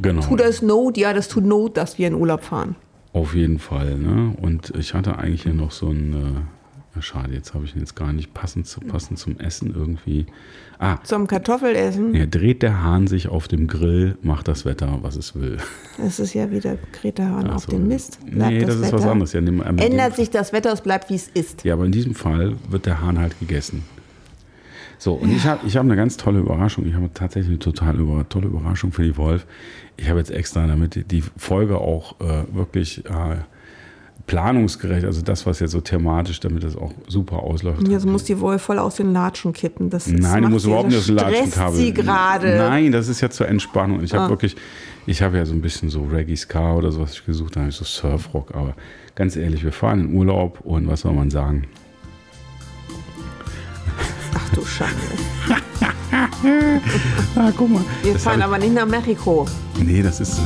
Genau. 0.00 0.22
Tut 0.22 0.40
das 0.40 0.62
Not? 0.62 0.96
Ja, 0.96 1.12
das 1.12 1.28
tut 1.28 1.44
Not, 1.44 1.76
dass 1.76 1.98
wir 1.98 2.08
in 2.08 2.14
Urlaub 2.14 2.42
fahren. 2.42 2.76
Auf 3.12 3.34
jeden 3.34 3.58
Fall. 3.60 3.96
Ne? 3.96 4.34
Und 4.40 4.72
ich 4.76 4.94
hatte 4.94 5.18
eigentlich 5.18 5.42
hier 5.44 5.54
noch 5.54 5.70
so 5.70 5.88
ein. 5.88 6.48
Na, 6.94 7.02
schade, 7.02 7.32
jetzt 7.32 7.54
habe 7.54 7.64
ich 7.64 7.74
ihn 7.74 7.80
jetzt 7.80 7.96
gar 7.96 8.12
nicht 8.12 8.34
passend, 8.34 8.66
zu, 8.68 8.80
passend 8.80 9.18
zum 9.18 9.38
Essen 9.40 9.74
irgendwie. 9.74 10.26
Ah, 10.78 10.98
Zum 11.02 11.26
Kartoffelessen. 11.26 12.14
ja, 12.14 12.26
dreht 12.26 12.62
der 12.62 12.82
Hahn 12.82 13.06
sich 13.06 13.28
auf 13.28 13.48
dem 13.48 13.66
Grill, 13.66 14.16
macht 14.22 14.46
das 14.48 14.64
Wetter, 14.64 14.98
was 15.02 15.16
es 15.16 15.34
will. 15.34 15.56
Das 15.98 16.18
ist 16.20 16.34
ja 16.34 16.50
wieder 16.50 16.76
Greta 16.92 17.24
Hahn 17.24 17.46
auf 17.46 17.52
Also, 17.64 17.72
den 17.72 17.88
Mist. 17.88 18.18
Nee, 18.26 18.60
das, 18.64 18.76
ist 18.76 18.92
was 18.92 19.04
anderes. 19.06 19.32
Ja, 19.32 19.40
äh, 19.40 19.42
mit 19.42 19.64
dem- 19.66 19.78
Ändert 19.78 20.16
sich 20.16 20.30
das 20.30 20.52
Wetter, 20.52 20.72
es 20.72 20.80
bleibt 20.82 21.10
wie 21.10 21.14
es 21.14 21.28
ist. 21.28 21.64
Ja, 21.64 21.74
aber 21.74 21.84
in 21.84 21.92
diesem 21.92 22.14
Fall 22.14 22.54
wird 22.68 22.86
der 22.86 23.00
Hahn 23.00 23.18
halt 23.18 23.38
gegessen. 23.40 23.82
So, 24.98 25.14
und 25.14 25.30
ich 25.34 25.44
habe 25.46 25.66
ich 25.66 25.76
hab 25.76 25.84
eine 25.84 25.96
ganz 25.96 26.16
tolle 26.16 26.38
Überraschung. 26.38 26.86
Ich 26.86 26.94
habe 26.94 27.10
tatsächlich 27.12 27.50
eine 27.50 27.58
total 27.58 27.96
über, 27.98 28.28
tolle 28.28 28.46
Überraschung 28.46 28.92
für 28.92 29.02
die 29.02 29.16
Wolf. 29.16 29.46
Ich 29.96 30.08
habe 30.08 30.18
jetzt 30.18 30.30
extra, 30.30 30.66
damit 30.66 30.94
die- 30.94 31.04
die 31.04 31.22
Folge 31.36 31.78
auch 31.78 32.20
äh, 32.20 32.44
wirklich 32.54 33.04
äh, 33.06 33.36
planungsgerecht, 34.26 35.04
also 35.04 35.20
das, 35.22 35.44
was 35.46 35.60
jetzt 35.60 35.72
so 35.72 35.80
thematisch, 35.80 36.40
damit 36.40 36.64
das 36.64 36.76
auch 36.76 36.92
super 37.08 37.38
ausläuft. 37.42 37.80
Und 37.80 37.90
jetzt 37.90 38.06
muss 38.06 38.24
die 38.24 38.40
Wolf 38.40 38.62
voll 38.62 38.78
aus 38.78 38.96
den 38.96 39.12
Latschen 39.12 39.52
kippen. 39.52 39.90
Das 39.90 40.06
ist, 40.06 40.18
Nein, 40.18 40.42
du 40.44 40.48
musst 40.48 40.64
überhaupt 40.66 40.88
nicht 40.88 40.98
aus 40.98 41.06
dem 41.06 41.18
stresst 41.18 41.34
Latschenkabel. 41.56 41.76
sie 41.78 41.92
gerade. 41.92 42.56
Nein, 42.56 42.90
das 42.92 43.08
ist 43.08 43.20
ja 43.20 43.28
zur 43.30 43.48
Entspannung. 43.48 44.02
Ich 44.02 44.14
habe 44.14 44.24
Ah. 44.24 44.28
wirklich, 44.30 44.56
ich 45.06 45.20
habe 45.20 45.36
ja 45.36 45.44
so 45.44 45.52
ein 45.52 45.60
bisschen 45.60 45.90
so 45.90 46.04
Reggae 46.04 46.36
Ska 46.36 46.74
oder 46.74 46.90
so, 46.90 47.00
was 47.00 47.12
ich 47.14 47.26
gesucht 47.26 47.56
habe, 47.56 47.70
so 47.70 47.84
Surfrock. 47.84 48.54
Aber 48.54 48.74
ganz 49.14 49.36
ehrlich, 49.36 49.62
wir 49.62 49.72
fahren 49.72 50.00
in 50.00 50.14
Urlaub 50.14 50.60
und 50.62 50.88
was 50.88 51.00
soll 51.00 51.12
man 51.12 51.30
sagen? 51.30 51.64
Ach 54.34 54.54
du 54.54 54.64
Schande. 54.64 54.94
Ah, 57.36 57.50
guck 57.56 57.70
mal. 57.70 57.82
Wir 58.02 58.12
Das 58.12 58.22
fahren 58.22 58.42
aber 58.42 58.58
nicht 58.58 58.74
nach 58.74 58.86
Mexiko. 58.86 59.46
ich, 59.78 59.82
nee, 59.84 60.02
das 60.02 60.20
ist, 60.20 60.40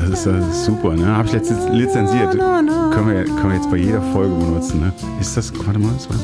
das 0.00 0.10
ist, 0.10 0.26
das 0.26 0.46
ist 0.48 0.64
super, 0.64 0.94
ne? 0.94 1.06
Habe 1.06 1.26
ich 1.26 1.34
letztens 1.34 1.68
lizenziert. 1.70 2.32
Können 2.32 3.08
wir, 3.08 3.24
können 3.24 3.48
wir 3.48 3.54
jetzt 3.54 3.70
bei 3.70 3.76
jeder 3.76 4.02
Folge 4.12 4.34
benutzen, 4.34 4.80
ne? 4.80 4.92
Ist 5.20 5.36
das, 5.36 5.52
warte 5.66 5.78
mal, 5.78 5.94
ist 5.96 6.08
was? 6.08 6.18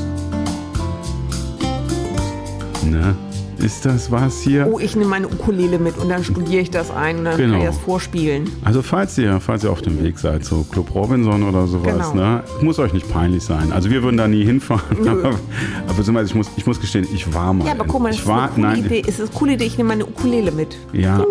Ne? 2.83 3.15
Ist 3.65 3.83
das 3.83 4.11
was 4.11 4.41
hier? 4.41 4.69
Oh, 4.71 4.77
ich 4.77 4.95
nehme 4.95 5.09
meine 5.09 5.27
Ukulele 5.27 5.79
mit 5.79 5.97
und 5.97 6.07
dann 6.07 6.23
studiere 6.23 6.61
ich 6.61 6.69
das 6.69 6.91
ein 6.91 7.17
und 7.17 7.25
dann 7.25 7.37
Genau. 7.37 7.53
kann 7.53 7.61
ich 7.61 7.67
das 7.67 7.77
vorspielen. 7.79 8.47
Also 8.63 8.83
falls 8.83 9.17
ihr, 9.17 9.39
falls 9.39 9.63
ihr 9.63 9.71
auf 9.71 9.81
dem 9.81 10.03
Weg 10.03 10.19
seid, 10.19 10.45
so 10.45 10.63
Club 10.71 10.93
Robinson 10.93 11.41
oder 11.41 11.65
sowas, 11.65 12.11
Genau. 12.11 12.13
ne, 12.13 12.43
muss 12.61 12.77
euch 12.77 12.93
nicht 12.93 13.11
peinlich 13.11 13.41
sein. 13.43 13.71
Also 13.71 13.89
wir 13.89 14.03
würden 14.03 14.17
da 14.17 14.27
nie 14.27 14.45
hinfahren. 14.45 14.83
Nö. 15.03 15.31
Aber, 15.87 16.23
ich 16.23 16.35
muss, 16.35 16.47
ich 16.55 16.67
muss 16.67 16.79
gestehen, 16.79 17.07
ich 17.11 17.33
war 17.33 17.53
mal. 17.53 17.65
Ja, 17.65 17.71
aber 17.73 17.85
guck 17.85 18.03
mal, 18.03 18.09
das 18.09 18.17
ich 18.19 18.23
ist 18.25 18.29
eine 18.29 18.47
coole 18.49 18.67
nein, 18.67 18.85
Idee. 18.85 19.01
Es 19.07 19.19
ist 19.19 19.29
eine 19.31 19.39
coole 19.39 19.53
Idee, 19.53 19.65
ich 19.65 19.77
nehme 19.79 19.87
meine 19.89 20.05
Ukulele 20.05 20.51
mit. 20.51 20.77
Ja, 20.93 21.25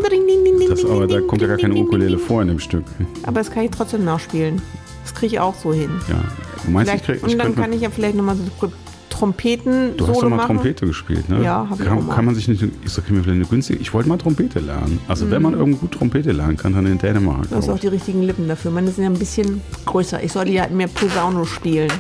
das, 0.69 0.85
aber 0.85 1.07
da 1.07 1.21
kommt 1.21 1.41
ja 1.41 1.47
gar 1.47 1.57
keine 1.59 1.75
Ukulele 1.75 2.19
vor 2.19 2.43
in 2.43 2.49
dem 2.49 2.59
Stück. 2.59 2.85
Aber 3.23 3.39
das 3.39 3.51
kann 3.51 3.63
ich 3.65 3.71
trotzdem 3.71 4.05
nachspielen. 4.05 4.61
Das 5.05 5.15
kriege 5.15 5.35
ich 5.35 5.41
auch 5.41 5.55
so 5.55 5.73
hin. 5.73 5.91
Ja. 6.09 6.17
Meinst, 6.69 6.91
Vielleicht, 6.91 7.09
ich, 7.09 7.21
krieg, 7.21 7.29
ich 7.29 7.33
und 7.35 7.39
dann 7.39 7.55
kann 7.55 7.73
ich 7.73 7.83
ja 7.83 7.91
vielleicht 7.91 8.17
nochmal 8.17 8.37
so 8.37 8.69
Trompeten 9.19 9.97
Du 9.97 10.07
hast 10.09 10.17
doch 10.17 10.29
mal 10.29 10.37
machen. 10.37 10.57
Trompete 10.57 10.87
gespielt, 10.87 11.29
ne? 11.29 11.43
Ja, 11.43 11.67
hab 11.71 11.79
ich 11.81 11.87
kann, 11.87 12.09
kann 12.09 12.25
man 12.25 12.35
sich 12.35 12.49
nicht. 12.49 12.63
Ich 12.85 12.93
sag 12.93 13.09
mir 13.11 13.23
vielleicht 13.23 13.37
eine 13.37 13.45
günstige. 13.47 13.79
Ich 13.81 13.93
wollte 13.95 14.09
mal 14.09 14.19
Trompete 14.19 14.59
lernen. 14.61 14.99
Also, 15.09 15.31
wenn 15.31 15.39
Mhm. 15.39 15.43
man 15.43 15.55
irgendwo 15.55 15.79
gut 15.81 15.93
Trompete 15.93 16.33
lernen 16.33 16.57
kann, 16.57 16.73
dann 16.73 16.87
in 16.87 16.99
Dänemark. 16.99 17.49
Du 17.49 17.57
hast 17.57 17.69
auch 17.69 17.79
die 17.79 17.87
richtigen 17.89 18.23
Lippen 18.23 18.49
dafür. 18.49 18.71
Meine 18.71 18.91
sind 18.91 19.05
ja 19.05 19.11
ein 19.11 19.19
bisschen 19.19 19.61
größer. 19.87 20.23
Ich 20.23 20.33
sollte 20.33 20.51
ja 20.53 20.67
mehr 20.69 20.89
Posaune 20.89 21.45
spielen. 21.47 21.91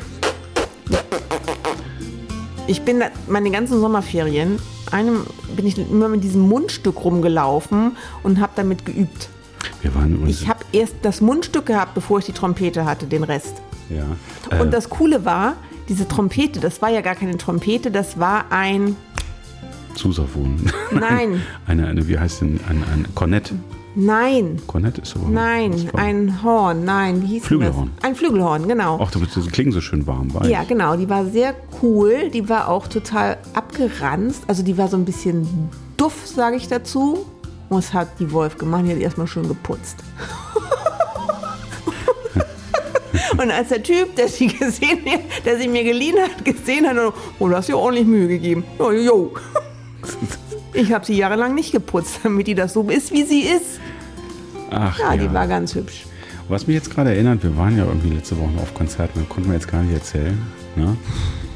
Ich 2.66 2.82
bin 2.82 3.00
da, 3.00 3.06
meine 3.28 3.50
ganzen 3.50 3.80
Sommerferien, 3.80 4.58
einem 4.90 5.18
bin 5.54 5.66
ich 5.66 5.76
immer 5.78 6.08
mit 6.08 6.24
diesem 6.24 6.42
Mundstück 6.48 7.04
rumgelaufen 7.04 7.92
und 8.22 8.40
habe 8.40 8.52
damit 8.56 8.86
geübt. 8.86 9.28
ich. 9.62 9.84
Wir 9.84 9.94
waren 9.94 10.14
übrigens. 10.14 10.40
Ich 10.40 10.48
habe 10.48 10.60
erst 10.72 10.94
das 11.02 11.20
Mundstück 11.20 11.66
gehabt, 11.66 11.94
bevor 11.94 12.18
ich 12.20 12.24
die 12.24 12.32
Trompete 12.32 12.84
hatte, 12.86 13.06
den 13.06 13.22
Rest. 13.24 13.54
ja. 13.90 14.04
Und 14.58 14.68
Äh, 14.68 14.70
das 14.70 14.88
Coole 14.88 15.24
war, 15.24 15.54
diese 15.88 16.08
Trompete, 16.08 16.60
das 16.60 16.80
war 16.82 16.90
ja 16.90 17.00
gar 17.00 17.14
keine 17.14 17.36
Trompete, 17.36 17.90
das 17.90 18.18
war 18.18 18.46
ein, 18.50 18.96
Zusaphon. 19.94 20.70
nein, 20.90 21.42
eine, 21.66 21.86
eine, 21.86 22.08
wie 22.08 22.18
heißt 22.18 22.40
denn? 22.40 22.60
Ein, 22.68 22.82
ein 22.92 23.06
Kornett. 23.14 23.52
nein, 23.94 24.60
Kornett 24.66 24.98
ist 24.98 25.14
aber. 25.16 25.28
nein, 25.28 25.88
ein 25.94 26.42
Horn, 26.42 26.84
nein, 26.84 27.22
wie 27.22 27.26
hieß 27.26 27.44
Flügelhorn. 27.46 27.90
das? 27.96 28.04
Ein 28.04 28.16
Flügelhorn, 28.16 28.66
genau. 28.66 28.98
Ach, 29.00 29.10
das, 29.10 29.22
klingen 29.52 29.72
so 29.72 29.80
schön 29.80 30.06
warm. 30.06 30.34
Weich. 30.34 30.48
Ja, 30.48 30.64
genau. 30.64 30.96
Die 30.96 31.08
war 31.08 31.26
sehr 31.26 31.54
cool. 31.82 32.30
Die 32.30 32.48
war 32.48 32.68
auch 32.68 32.88
total 32.88 33.38
abgeranzt. 33.52 34.42
Also 34.48 34.62
die 34.62 34.76
war 34.76 34.88
so 34.88 34.96
ein 34.96 35.04
bisschen 35.04 35.46
duff, 35.96 36.26
sage 36.26 36.56
ich 36.56 36.66
dazu. 36.66 37.24
Und 37.68 37.78
das 37.78 37.94
hat 37.94 38.08
die 38.18 38.32
Wolf 38.32 38.58
gemacht. 38.58 38.84
Die 38.86 38.90
hat 38.90 38.98
erstmal 38.98 39.26
schön 39.26 39.46
geputzt. 39.46 39.96
Und 43.36 43.50
als 43.50 43.68
der 43.68 43.82
Typ, 43.82 44.14
der 44.16 44.28
sie 44.28 44.46
gesehen 44.58 45.00
hat, 45.06 45.20
der 45.44 45.58
sie 45.58 45.68
mir 45.68 45.84
geliehen 45.84 46.16
hat, 46.20 46.44
gesehen 46.44 46.86
hat, 46.86 46.96
oh, 47.38 47.48
du 47.48 47.56
hast 47.56 47.68
dir 47.68 47.78
ordentlich 47.78 48.06
Mühe 48.06 48.28
gegeben. 48.28 48.64
Jo, 48.78 48.90
jo. 48.92 49.32
Ich 50.76 50.92
habe 50.92 51.04
sie 51.04 51.14
jahrelang 51.16 51.54
nicht 51.54 51.70
geputzt, 51.70 52.18
damit 52.24 52.48
die 52.48 52.54
das 52.56 52.72
so 52.72 52.82
ist, 52.90 53.12
wie 53.12 53.22
sie 53.22 53.42
ist. 53.42 53.78
Ach, 54.70 54.98
Ja, 54.98 55.14
ja. 55.14 55.16
die 55.22 55.32
war 55.32 55.46
ganz 55.46 55.72
hübsch. 55.76 56.04
Was 56.48 56.66
mich 56.66 56.74
jetzt 56.74 56.90
gerade 56.92 57.10
erinnert, 57.14 57.44
wir 57.44 57.56
waren 57.56 57.78
ja 57.78 57.84
irgendwie 57.84 58.08
letzte 58.10 58.36
Woche 58.38 58.50
auf 58.60 58.74
Konzerten, 58.74 59.20
da 59.20 59.32
konnten 59.32 59.50
wir 59.50 59.54
jetzt 59.54 59.68
gar 59.70 59.82
nicht 59.82 59.94
erzählen. 59.94 60.36
Ne? 60.74 60.96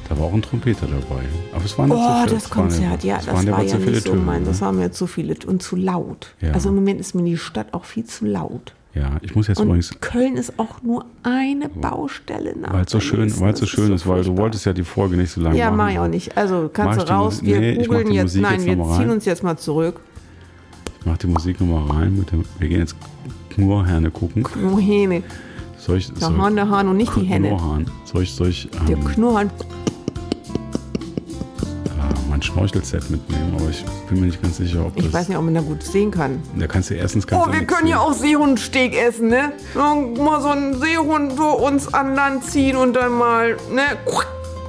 Da 0.08 0.16
war 0.18 0.26
auch 0.26 0.32
ein 0.32 0.40
Trompeter 0.40 0.86
dabei. 0.86 1.22
Aber 1.52 1.64
es 1.64 1.76
waren 1.76 1.88
nicht 1.90 1.98
so 1.98 2.04
Oh, 2.08 2.22
viele- 2.22 2.34
das 2.36 2.50
waren 2.50 2.58
Konzert, 2.68 3.04
ja, 3.04 3.16
das 3.16 3.26
waren 3.26 3.50
war 3.50 3.62
ja 3.62 3.68
zu 3.68 3.78
viele 3.78 3.90
nicht 3.90 4.04
so 4.06 4.10
Töne, 4.12 4.22
mein. 4.22 4.44
Das 4.44 4.60
ne? 4.60 4.66
war 4.66 4.72
mir 4.72 4.92
zu 4.92 5.06
viele 5.08 5.34
und 5.46 5.62
zu 5.64 5.74
laut. 5.74 6.34
Ja. 6.40 6.52
Also 6.52 6.68
im 6.68 6.76
Moment 6.76 7.00
ist 7.00 7.14
mir 7.16 7.24
die 7.24 7.36
Stadt 7.36 7.74
auch 7.74 7.84
viel 7.84 8.04
zu 8.04 8.24
laut. 8.24 8.72
Ja, 8.98 9.16
ich 9.22 9.34
muss 9.34 9.46
jetzt 9.46 9.60
Und 9.60 9.66
übrigens, 9.68 9.92
Köln 10.00 10.36
ist 10.36 10.58
auch 10.58 10.82
nur 10.82 11.04
eine 11.22 11.68
Baustelle 11.68 12.58
nach 12.58 12.72
weil 12.72 12.84
es 12.84 12.90
so 12.90 12.98
der 12.98 13.04
schön, 13.04 13.40
weil 13.40 13.54
so 13.54 13.66
schön 13.66 13.92
ist, 13.92 14.06
weil 14.08 14.24
du 14.24 14.36
wolltest 14.36 14.66
ja 14.66 14.72
die 14.72 14.82
Folge 14.82 15.16
nicht 15.16 15.30
so 15.30 15.40
lange 15.40 15.56
Ja, 15.56 15.66
machen. 15.66 15.76
mach 15.76 15.90
ich 15.90 15.98
auch 16.00 16.08
nicht. 16.08 16.36
Also 16.36 16.68
kannst 16.72 17.00
du 17.00 17.12
raus, 17.12 17.42
wir 17.42 17.60
nee, 17.60 17.76
googeln 17.76 18.10
jetzt. 18.10 18.24
Musik 18.24 18.42
Nein, 18.42 18.60
jetzt 18.64 18.78
wir 18.78 18.96
ziehen 18.96 19.10
uns 19.10 19.24
jetzt 19.24 19.42
mal 19.44 19.56
zurück. 19.56 20.00
Ich 21.00 21.06
mach 21.06 21.16
die 21.16 21.28
Musik 21.28 21.60
nochmal 21.60 21.96
rein. 21.96 22.26
Dem, 22.32 22.44
wir 22.58 22.68
gehen 22.68 22.80
jetzt 22.80 22.96
Knurrhähne 23.50 24.10
gucken. 24.10 24.44
Oh, 24.72 24.78
Hähne. 24.78 25.22
Soll 25.76 25.98
ich, 25.98 26.08
Der 26.12 26.28
soll, 26.28 26.36
Hahn, 26.38 26.56
der 26.56 26.68
Hahn 26.68 26.88
und 26.88 26.96
nicht 26.96 27.14
die 27.14 27.22
Henne. 27.24 27.48
Knurrhahn. 27.50 27.86
Soll 28.04 28.22
ich, 28.24 28.32
soll 28.32 28.48
ich 28.48 28.68
Der 28.88 28.96
ähm, 28.96 29.04
Knurrhahn. 29.04 29.50
Mein 32.38 32.42
Schnorchelset 32.42 33.10
mitnehmen? 33.10 33.54
Aber 33.58 33.68
ich 33.70 33.84
bin 34.08 34.20
mir 34.20 34.26
nicht 34.26 34.40
ganz 34.42 34.58
sicher, 34.58 34.86
ob 34.86 34.96
Ich 34.96 35.04
das... 35.04 35.12
weiß 35.12 35.28
nicht, 35.28 35.38
ob 35.38 35.44
man 35.44 35.54
da 35.54 35.60
gut 35.60 35.82
sehen 35.82 36.10
kann. 36.10 36.40
Da 36.56 36.66
kannst 36.66 36.90
du 36.90 36.94
erstens... 36.94 37.26
Kannst 37.26 37.46
Oh, 37.48 37.52
wir 37.52 37.64
können 37.64 37.88
ja 37.88 37.98
auch 38.00 38.12
Seehundsteak 38.12 38.94
essen, 38.96 39.28
ne? 39.28 39.52
Mal 39.74 40.40
so 40.40 40.48
einen 40.48 40.80
Seehund 40.80 41.32
für 41.34 41.56
uns 41.56 41.92
an 41.92 42.14
Land 42.14 42.44
ziehen 42.44 42.76
und 42.76 42.94
dann 42.94 43.12
mal, 43.12 43.56
ne? 43.72 43.82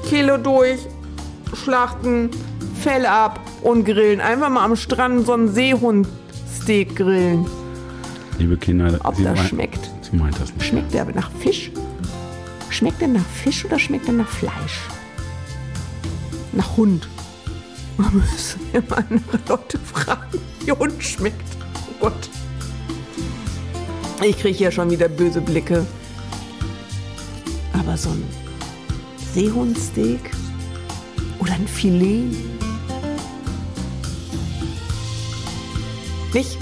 Kehle 0.08 0.40
durch, 0.40 0.80
schlachten, 1.54 2.30
Fell 2.82 3.06
ab 3.06 3.42
und 3.62 3.84
grillen. 3.84 4.22
Einfach 4.22 4.50
mal 4.50 4.64
am 4.64 4.76
Strand 4.78 5.26
so 5.26 5.34
einen 5.34 5.54
Seehundsteak 5.54 6.96
grillen. 6.96 7.46
Liebe 8.38 8.56
Kinder, 8.56 8.98
Ob 9.04 9.16
sie, 9.18 9.26
das 9.26 9.38
schmeckt. 9.48 9.90
sie 10.02 10.16
meint 10.16 10.40
das 10.40 10.54
nicht. 10.54 10.66
Schmeckt 10.66 10.94
der 10.94 11.02
aber 11.02 11.12
nach 11.12 11.30
Fisch? 11.40 11.72
Schmeckt 12.70 13.02
der 13.02 13.10
nach 13.10 13.26
Fisch 13.44 13.66
oder 13.66 13.78
schmeckt 13.78 14.08
der 14.08 14.14
nach 14.14 14.30
Fleisch? 14.30 14.80
Nach 16.54 16.78
Hund. 16.78 17.10
Man 18.00 18.16
müsste 18.16 18.58
immer 18.72 18.98
andere 18.98 19.40
Leute 19.50 19.78
fragen, 19.78 20.40
wie 20.62 20.72
Hund 20.72 21.04
schmeckt. 21.04 21.44
Oh 21.76 22.06
Gott. 22.06 22.30
Ich 24.24 24.40
kriege 24.40 24.58
hier 24.58 24.72
schon 24.72 24.90
wieder 24.90 25.10
böse 25.10 25.42
Blicke. 25.42 25.86
Aber 27.74 27.98
so 27.98 28.10
ein 28.12 28.24
Seehundsteak 29.34 30.32
oder 31.40 31.52
ein 31.52 31.68
Filet? 31.68 32.38
Nicht? 36.34 36.58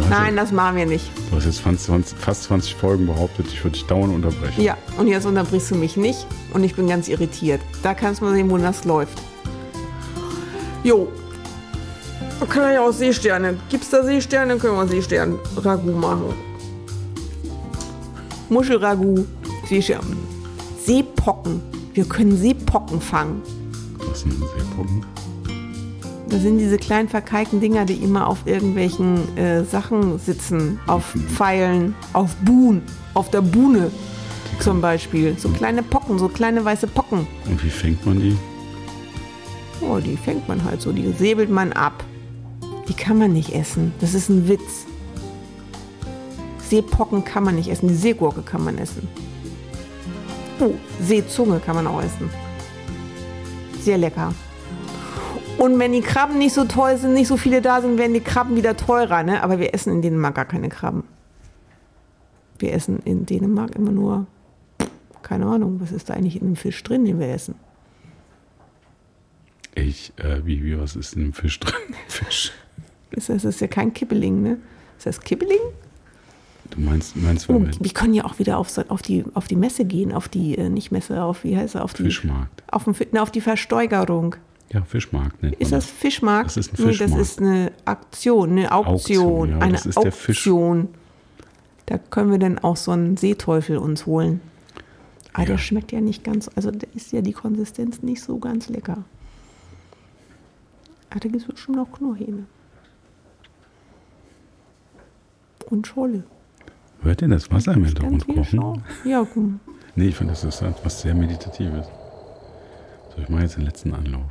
Hast 0.00 0.10
Nein, 0.10 0.34
das 0.34 0.50
machen 0.50 0.76
wir 0.76 0.86
nicht. 0.86 1.08
Du 1.30 1.36
hast 1.36 1.44
jetzt 1.44 1.60
fast 1.60 1.84
20, 1.84 2.18
fast 2.18 2.42
20 2.44 2.74
Folgen 2.74 3.06
behauptet, 3.06 3.46
ich 3.46 3.62
würde 3.62 3.78
dich 3.78 3.86
dauernd 3.86 4.12
unterbrechen. 4.12 4.60
Ja, 4.60 4.76
und 4.98 5.06
jetzt 5.06 5.24
unterbrichst 5.24 5.70
du 5.70 5.76
mich 5.76 5.96
nicht 5.96 6.26
und 6.52 6.64
ich 6.64 6.74
bin 6.74 6.88
ganz 6.88 7.06
irritiert. 7.06 7.60
Da 7.84 7.94
kannst 7.94 8.20
du 8.20 8.24
mal 8.24 8.34
sehen, 8.34 8.50
wo 8.50 8.58
das 8.58 8.84
läuft. 8.84 9.22
Jo. 10.84 11.08
Kann 12.48 12.72
ja 12.72 12.80
auch 12.80 12.92
Seesterne. 12.92 13.56
Gibt's 13.68 13.90
da 13.90 14.02
Seesterne? 14.02 14.56
Können 14.56 14.76
wir 14.76 14.86
Seestern-Ragout 14.86 15.92
machen. 15.92 16.34
Muschelragout, 18.48 19.26
Seestern. 19.68 20.16
Seepocken. 20.84 21.60
Wir 21.94 22.04
können 22.04 22.36
Seepocken 22.36 23.00
fangen. 23.00 23.42
Was 23.98 24.20
sind 24.20 24.32
denn 24.34 24.48
Seepocken? 24.56 25.04
Das 26.28 26.42
sind 26.42 26.58
diese 26.58 26.76
kleinen 26.76 27.08
verkalkten 27.08 27.60
Dinger, 27.60 27.84
die 27.84 27.94
immer 27.94 28.26
auf 28.26 28.38
irgendwelchen 28.46 29.36
äh, 29.36 29.64
Sachen 29.64 30.18
sitzen. 30.18 30.78
Auf 30.86 31.14
Pfeilen, 31.34 31.94
auf 32.12 32.34
Buhn, 32.36 32.82
auf 33.14 33.30
der 33.30 33.42
Buhne 33.42 33.90
zum 34.60 34.80
Beispiel. 34.80 35.36
So 35.38 35.48
kleine 35.48 35.82
Pocken, 35.82 36.18
so 36.18 36.28
kleine 36.28 36.64
weiße 36.64 36.86
Pocken. 36.86 37.26
Und 37.48 37.62
wie 37.64 37.70
fängt 37.70 38.04
man 38.06 38.20
die? 38.20 38.36
Oh, 39.80 39.98
die 39.98 40.16
fängt 40.16 40.48
man 40.48 40.64
halt 40.64 40.80
so, 40.80 40.92
die 40.92 41.12
säbelt 41.12 41.50
man 41.50 41.72
ab. 41.72 42.04
Die 42.88 42.94
kann 42.94 43.18
man 43.18 43.32
nicht 43.32 43.54
essen. 43.54 43.92
Das 44.00 44.14
ist 44.14 44.28
ein 44.28 44.48
Witz. 44.48 44.86
Seepocken 46.58 47.24
kann 47.24 47.44
man 47.44 47.54
nicht 47.54 47.68
essen. 47.68 47.88
Die 47.88 47.94
Seegurke 47.94 48.42
kann 48.42 48.64
man 48.64 48.78
essen. 48.78 49.08
Oh, 50.60 50.74
Seezunge 51.00 51.60
kann 51.60 51.76
man 51.76 51.86
auch 51.86 52.02
essen. 52.02 52.30
Sehr 53.80 53.98
lecker. 53.98 54.32
Und 55.58 55.78
wenn 55.78 55.92
die 55.92 56.00
Krabben 56.00 56.38
nicht 56.38 56.54
so 56.54 56.64
toll 56.64 56.96
sind, 56.96 57.14
nicht 57.14 57.28
so 57.28 57.36
viele 57.36 57.62
da 57.62 57.80
sind, 57.80 57.98
werden 57.98 58.14
die 58.14 58.20
Krabben 58.20 58.56
wieder 58.56 58.76
teurer, 58.76 59.22
ne? 59.22 59.42
Aber 59.42 59.58
wir 59.58 59.74
essen 59.74 59.92
in 59.92 60.02
Dänemark 60.02 60.34
gar 60.34 60.44
keine 60.44 60.68
Krabben. 60.68 61.04
Wir 62.58 62.72
essen 62.72 63.00
in 63.04 63.26
Dänemark 63.26 63.74
immer 63.74 63.92
nur, 63.92 64.26
keine 65.22 65.46
Ahnung, 65.46 65.80
was 65.80 65.92
ist 65.92 66.10
da 66.10 66.14
eigentlich 66.14 66.40
in 66.40 66.48
dem 66.48 66.56
Fisch 66.56 66.82
drin, 66.82 67.04
den 67.04 67.18
wir 67.18 67.28
essen? 67.28 67.54
Ich, 69.76 70.12
äh, 70.16 70.44
wie, 70.44 70.64
wie, 70.64 70.78
was 70.78 70.96
ist 70.96 71.14
in 71.14 71.22
dem 71.22 71.32
Fisch 71.32 71.60
drin? 71.60 71.74
Fisch. 72.08 72.50
Das 73.12 73.28
ist 73.28 73.60
ja 73.60 73.68
kein 73.68 73.92
Kibbeling, 73.94 74.42
ne? 74.42 74.58
Ist 74.98 75.06
das 75.06 75.20
Kibbeling? 75.20 75.60
Du 76.70 76.80
meinst, 76.80 77.14
meinst 77.16 77.48
Oh, 77.48 77.62
wir 77.62 77.90
können 77.92 78.12
ja 78.14 78.24
auch 78.24 78.40
wieder 78.40 78.58
auf, 78.58 78.68
so- 78.68 78.82
auf, 78.88 79.00
die, 79.02 79.24
auf 79.34 79.46
die 79.46 79.54
Messe 79.54 79.84
gehen, 79.84 80.12
auf 80.12 80.28
die, 80.28 80.58
äh, 80.58 80.68
nicht 80.68 80.90
Messe, 80.90 81.22
auf, 81.22 81.44
wie 81.44 81.56
heißt 81.56 81.76
er, 81.76 81.84
auf 81.84 81.94
die, 81.94 82.02
Fischmarkt. 82.04 82.64
auf, 82.72 82.84
den, 82.84 82.94
Fi- 82.94 83.06
na, 83.12 83.22
auf 83.22 83.30
die 83.30 83.40
Versteigerung. 83.40 84.34
Ja, 84.72 84.82
Fischmarkt 84.82 85.40
nennt 85.44 85.54
Ist 85.56 85.70
das 85.70 85.86
Fischmarkt? 85.86 86.48
Das 86.48 86.56
ist 86.56 86.72
ein 86.72 86.84
Nee, 86.86 86.88
das 86.88 86.96
Fischmarkt. 86.98 87.22
ist 87.22 87.38
eine 87.40 87.72
Aktion, 87.84 88.50
eine 88.50 88.72
Auktion. 88.72 88.94
Auktion, 88.96 89.50
ja, 89.50 89.58
eine 89.60 89.72
das 89.74 89.86
ist 89.86 90.02
der 90.02 90.10
Fisch- 90.12 90.38
Auktion. 90.38 90.88
Da 91.86 91.98
können 91.98 92.32
wir 92.32 92.38
dann 92.40 92.58
auch 92.58 92.76
so 92.76 92.90
einen 92.90 93.16
Seeteufel 93.16 93.76
uns 93.78 94.06
holen. 94.06 94.40
Aber 95.34 95.42
Ja. 95.44 95.50
der 95.50 95.58
schmeckt 95.58 95.92
ja 95.92 96.00
nicht 96.00 96.24
ganz, 96.24 96.50
also 96.56 96.72
da 96.72 96.84
ist 96.96 97.12
ja 97.12 97.20
die 97.20 97.32
Konsistenz 97.32 98.02
nicht 98.02 98.22
so 98.24 98.38
ganz 98.38 98.68
lecker. 98.68 99.04
Da 101.16 101.20
gibt 101.30 101.36
es 101.36 101.44
bestimmt 101.46 101.78
noch 101.78 101.90
Knurrhähne. 101.90 102.44
Und 105.70 105.86
Scholle. 105.86 106.24
Hört 107.00 107.22
ihr 107.22 107.28
das 107.28 107.50
Wasser 107.50 107.72
im 107.72 107.86
Hintergrund 107.86 108.26
kochen? 108.26 108.82
Ja, 109.02 109.24
komm. 109.24 109.60
Nee, 109.94 110.08
ich 110.08 110.14
finde, 110.14 110.34
das 110.34 110.44
ist 110.44 110.60
etwas 110.60 111.00
sehr 111.00 111.14
Meditatives. 111.14 111.86
So, 113.14 113.22
ich 113.22 113.28
mache 113.30 113.42
jetzt 113.42 113.56
den 113.56 113.64
letzten 113.64 113.94
Anlauf. 113.94 114.26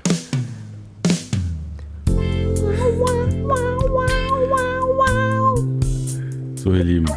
So, 6.56 6.72
ihr 6.72 6.84
Lieben. 6.84 7.10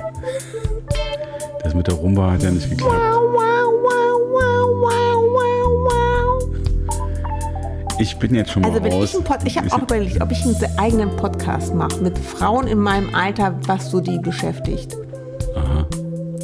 Das 1.63 1.75
mit 1.75 1.87
der 1.87 1.95
Rumba 1.95 2.33
hat 2.33 2.43
ja 2.43 2.51
nicht 2.51 2.71
geklappt. 2.71 3.58
Ich 8.00 8.17
bin 8.19 8.35
jetzt 8.35 8.50
schon 8.52 8.62
mal 8.62 8.71
Also 8.71 8.83
raus. 8.97 9.14
ich 9.19 9.25
Pod 9.25 9.38
ich 9.45 9.59
habe 9.59 9.73
auch 9.73 9.83
überlegt, 9.83 10.21
ob 10.23 10.31
ich 10.31 10.45
einen 10.45 10.57
eigenen 10.78 11.11
Podcast 11.17 11.75
mache 11.75 12.00
mit 12.02 12.17
Frauen 12.19 12.67
in 12.67 12.78
meinem 12.78 13.14
Alter, 13.14 13.59
was 13.67 13.90
so 13.90 14.00
die 14.00 14.19
beschäftigt. 14.19 14.97
Aha. 15.57 15.87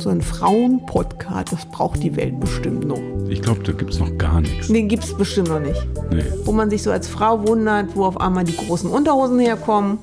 so 0.00 0.10
ein 0.10 0.20
Frauen-Podcast, 0.20 1.52
das 1.52 1.66
braucht 1.66 2.02
die 2.02 2.14
Welt 2.16 2.38
bestimmt 2.40 2.84
noch. 2.86 2.98
Ich 3.28 3.40
glaube, 3.40 3.62
da 3.62 3.72
gibt 3.72 3.92
es 3.92 4.00
noch 4.00 4.16
gar 4.18 4.40
nichts. 4.40 4.68
Den 4.68 4.88
gibt 4.88 5.04
es 5.04 5.16
bestimmt 5.16 5.48
noch 5.48 5.60
nicht. 5.60 5.80
Nee. 6.12 6.24
Wo 6.44 6.52
man 6.52 6.68
sich 6.68 6.82
so 6.82 6.90
als 6.90 7.08
Frau 7.08 7.46
wundert, 7.46 7.94
wo 7.96 8.04
auf 8.04 8.20
einmal 8.20 8.44
die 8.44 8.56
großen 8.56 8.90
Unterhosen 8.90 9.38
herkommen. 9.38 9.98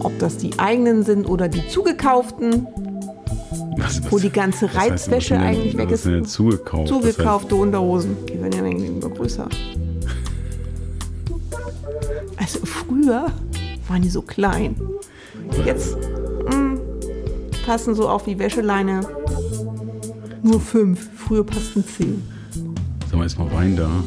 Ob 0.00 0.16
das 0.18 0.36
die 0.36 0.58
eigenen 0.58 1.02
sind 1.02 1.28
oder 1.28 1.48
die 1.48 1.66
zugekauften, 1.68 2.66
Was, 3.76 4.02
was, 4.04 4.12
wo 4.12 4.18
die 4.18 4.30
ganze 4.30 4.72
heißt, 4.72 4.90
Reizwäsche 5.08 5.38
eigentlich 5.38 5.76
weg 5.76 5.90
ist. 5.90 6.06
zugekauft? 6.30 6.88
Zugekaufte 6.88 7.54
Unterhosen. 7.56 8.16
Die 8.28 8.40
werden 8.40 8.52
ja 8.52 8.64
irgendwie 8.64 8.86
immer 8.86 9.08
größer. 9.08 9.48
Also 12.36 12.60
früher 12.64 13.26
waren 13.88 14.02
die 14.02 14.08
so 14.10 14.22
klein. 14.22 14.76
Jetzt 15.64 15.96
mm, 15.96 16.76
passen 17.66 17.94
so 17.94 18.08
auf 18.08 18.26
wie 18.26 18.38
Wäscheleine 18.38 19.00
nur 20.42 20.60
fünf. 20.60 21.08
Früher 21.16 21.44
passten 21.44 21.84
zehn. 21.84 22.22
Sag 23.10 23.18
mal, 23.18 23.26
ist 23.26 23.38
mal 23.38 23.50
Wein 23.52 23.76
da? 23.76 23.90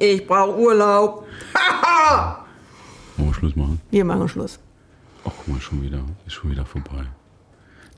Ich 0.00 0.24
brauche 0.28 0.56
Urlaub. 0.56 1.24
Wollen 3.16 3.28
wir 3.30 3.34
Schluss 3.34 3.56
machen? 3.56 3.80
Wir 3.90 4.04
machen 4.04 4.28
Schluss. 4.28 4.60
Ach, 5.24 5.32
guck 5.36 5.48
mal, 5.48 5.60
schon 5.60 5.82
wieder. 5.82 5.98
Ist 6.24 6.34
schon 6.34 6.52
wieder 6.52 6.64
vorbei. 6.64 7.04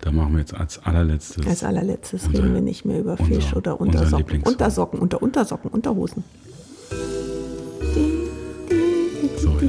Da 0.01 0.11
machen 0.11 0.33
wir 0.33 0.41
jetzt 0.41 0.55
als 0.55 0.79
allerletztes. 0.83 1.47
Als 1.47 1.63
allerletztes 1.63 2.25
Unser- 2.27 2.39
reden 2.39 2.55
wir 2.55 2.63
nicht 2.63 2.87
mehr 2.87 3.01
über 3.01 3.13
unser- 3.21 3.25
Fisch 3.27 3.53
oder 3.55 3.79
unser 3.79 3.99
Untersocken. 3.99 4.19
Lieblingssong. 4.19 4.53
Untersocken, 4.55 4.99
unter 5.01 5.23
Untersocken, 5.23 5.71
Unterhosen. 5.71 6.25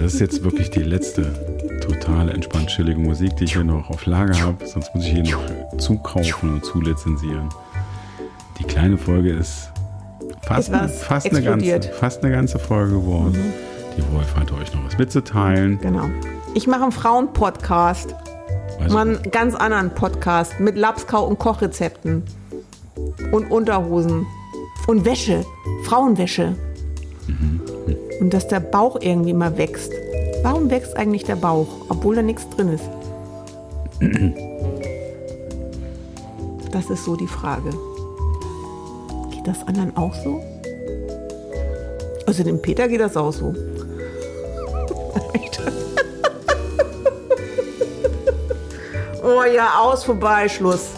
Das 0.01 0.15
ist 0.15 0.19
jetzt 0.19 0.43
wirklich 0.43 0.71
die 0.71 0.81
letzte 0.81 1.31
totale 1.79 2.33
entspannt 2.33 2.67
chillige 2.67 2.99
Musik, 2.99 3.35
die 3.37 3.43
ich 3.43 3.53
hier 3.53 3.63
noch 3.63 3.89
auf 3.89 4.05
Lager 4.07 4.39
habe. 4.41 4.65
Sonst 4.65 4.93
muss 4.95 5.05
ich 5.05 5.11
hier 5.11 5.23
noch 5.23 5.77
zukaufen 5.77 6.55
und 6.55 6.65
zulizenzieren. 6.65 7.49
Die 8.57 8.63
kleine 8.63 8.97
Folge 8.97 9.31
ist 9.31 9.71
fast, 10.41 10.71
fast, 10.71 11.29
eine, 11.29 11.43
ganze. 11.43 11.77
Mhm. 11.77 11.93
fast 11.93 12.23
eine 12.23 12.33
ganze 12.33 12.57
Folge 12.57 12.93
geworden. 12.93 13.53
Die 13.95 14.15
Wolf 14.15 14.35
hat 14.35 14.51
euch 14.53 14.73
noch 14.73 14.83
was 14.85 14.97
mitzuteilen. 14.97 15.79
Genau. 15.79 16.09
Ich 16.55 16.65
mache 16.65 16.83
einen 16.83 16.91
Frauen-Podcast. 16.91 18.15
Also, 18.79 18.95
Mal 18.95 19.07
einen 19.07 19.31
ganz 19.31 19.53
anderen 19.53 19.91
Podcast 19.91 20.59
mit 20.59 20.77
Lapskau 20.77 21.27
und 21.27 21.37
Kochrezepten. 21.37 22.23
Und 23.31 23.51
Unterhosen. 23.51 24.25
Und 24.87 25.05
Wäsche. 25.05 25.45
Frauenwäsche. 25.83 26.55
Und 28.21 28.33
dass 28.35 28.47
der 28.47 28.59
Bauch 28.59 28.97
irgendwie 29.01 29.33
mal 29.33 29.57
wächst. 29.57 29.91
Warum 30.43 30.69
wächst 30.69 30.95
eigentlich 30.95 31.23
der 31.23 31.37
Bauch, 31.37 31.67
obwohl 31.89 32.15
da 32.15 32.21
nichts 32.21 32.47
drin 32.49 32.69
ist? 32.69 32.83
Das 36.71 36.91
ist 36.91 37.03
so 37.03 37.15
die 37.15 37.25
Frage. 37.25 37.71
Geht 39.31 39.47
das 39.47 39.67
anderen 39.67 39.97
auch 39.97 40.13
so? 40.13 40.43
Also 42.27 42.43
dem 42.43 42.61
Peter 42.61 42.87
geht 42.87 43.01
das 43.01 43.17
auch 43.17 43.33
so. 43.33 43.55
oh 49.23 49.43
ja, 49.51 49.79
aus, 49.81 50.03
vorbei, 50.03 50.47
Schluss. 50.47 50.89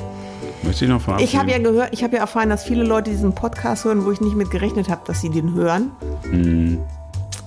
möchte 0.62 0.84
ich 0.84 0.92
noch 0.92 1.00
verabschieden? 1.00 1.30
Ich 1.30 1.39
habe 1.39 1.51
ja 1.51 1.58
gehört, 1.60 1.94
ich 1.94 2.03
habe 2.03 2.15
ja 2.15 2.22
erfahren, 2.22 2.50
dass 2.50 2.65
viele 2.65 2.84
Leute 2.84 3.12
diesen 3.12 3.34
Podcast 3.34 3.86
hören, 3.86 4.03
wo 4.03 4.12
ich 4.12 4.20
nicht 4.20 4.36
mit 4.36 4.51
gerechnet 4.51 4.89
habe, 4.89 5.03
dass 5.06 5.22
sie 5.22 5.30
den 5.30 5.53
hören. 5.53 5.92
Mhm. 6.30 6.82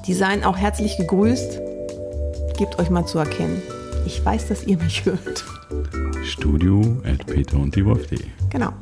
Die 0.06 0.14
seien 0.14 0.44
auch 0.44 0.56
herzlich 0.56 0.96
gegrüßt. 0.96 1.60
Gebt 2.58 2.78
euch 2.78 2.90
mal 2.90 3.04
zu 3.06 3.18
erkennen. 3.18 3.60
Ich 4.06 4.24
weiß, 4.24 4.48
dass 4.48 4.64
ihr 4.64 4.78
mich 4.78 5.04
hört. 5.04 5.44
Studio 6.24 6.80
at 7.04 7.26
peter 7.26 7.56
und 7.58 7.74
die 7.74 7.84
Wolf.de. 7.84 8.18
Genau. 8.50 8.72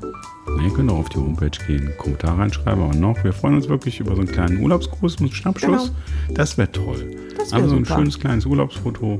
Ihr 0.62 0.72
könnt 0.72 0.90
auch 0.90 0.98
auf 0.98 1.08
die 1.08 1.16
Homepage 1.16 1.50
gehen, 1.66 1.90
Kommentare 1.98 2.38
reinschreiben, 2.38 2.82
aber 2.84 2.94
noch. 2.94 3.22
Wir 3.24 3.32
freuen 3.32 3.56
uns 3.56 3.68
wirklich 3.68 3.98
über 4.00 4.14
so 4.14 4.20
einen 4.20 4.30
kleinen 4.30 4.60
Urlaubsgruß 4.62 5.16
und 5.20 5.34
Schnappschuss. 5.34 5.92
Das 6.30 6.56
wäre 6.58 6.70
toll. 6.70 7.10
Das 7.36 7.50
wär 7.50 7.56
also 7.58 7.70
so 7.70 7.76
ein 7.76 7.84
super. 7.84 7.94
Mhm. 7.96 8.00
schönes 8.02 8.20
kleines 8.20 8.46
Urlaubsfoto 8.46 9.18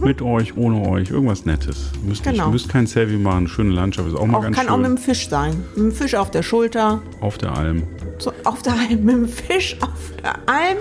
mit 0.00 0.20
euch, 0.22 0.56
ohne 0.56 0.86
euch, 0.88 1.10
irgendwas 1.10 1.44
Nettes. 1.46 1.90
Ihr 2.02 2.08
müsst, 2.08 2.22
Genau. 2.24 2.44
nicht, 2.44 2.52
müsst 2.52 2.68
kein 2.68 2.86
Selfie 2.86 3.16
machen, 3.16 3.48
schöne 3.48 3.70
Landschaft 3.72 4.08
ist 4.08 4.14
auch 4.16 4.26
mal 4.26 4.38
Auch, 4.38 4.42
ganz 4.42 4.56
kann 4.56 4.66
schön. 4.66 4.74
auch 4.74 4.78
mit 4.78 4.86
dem 4.88 4.98
Fisch 4.98 5.28
sein. 5.28 5.54
Mit 5.74 5.84
dem 5.84 5.92
Fisch 5.92 6.14
auf 6.14 6.30
der 6.30 6.42
Schulter. 6.42 7.00
auf 7.20 7.38
der 7.38 7.52
Alm. 7.56 7.84
So, 8.18 8.32
auf 8.44 8.62
der 8.62 8.74
Alm. 8.74 9.04
Mit 9.04 9.14
dem 9.14 9.28
Fisch 9.28 9.76
auf 9.80 9.90
der 10.22 10.34
Alm. 10.46 10.78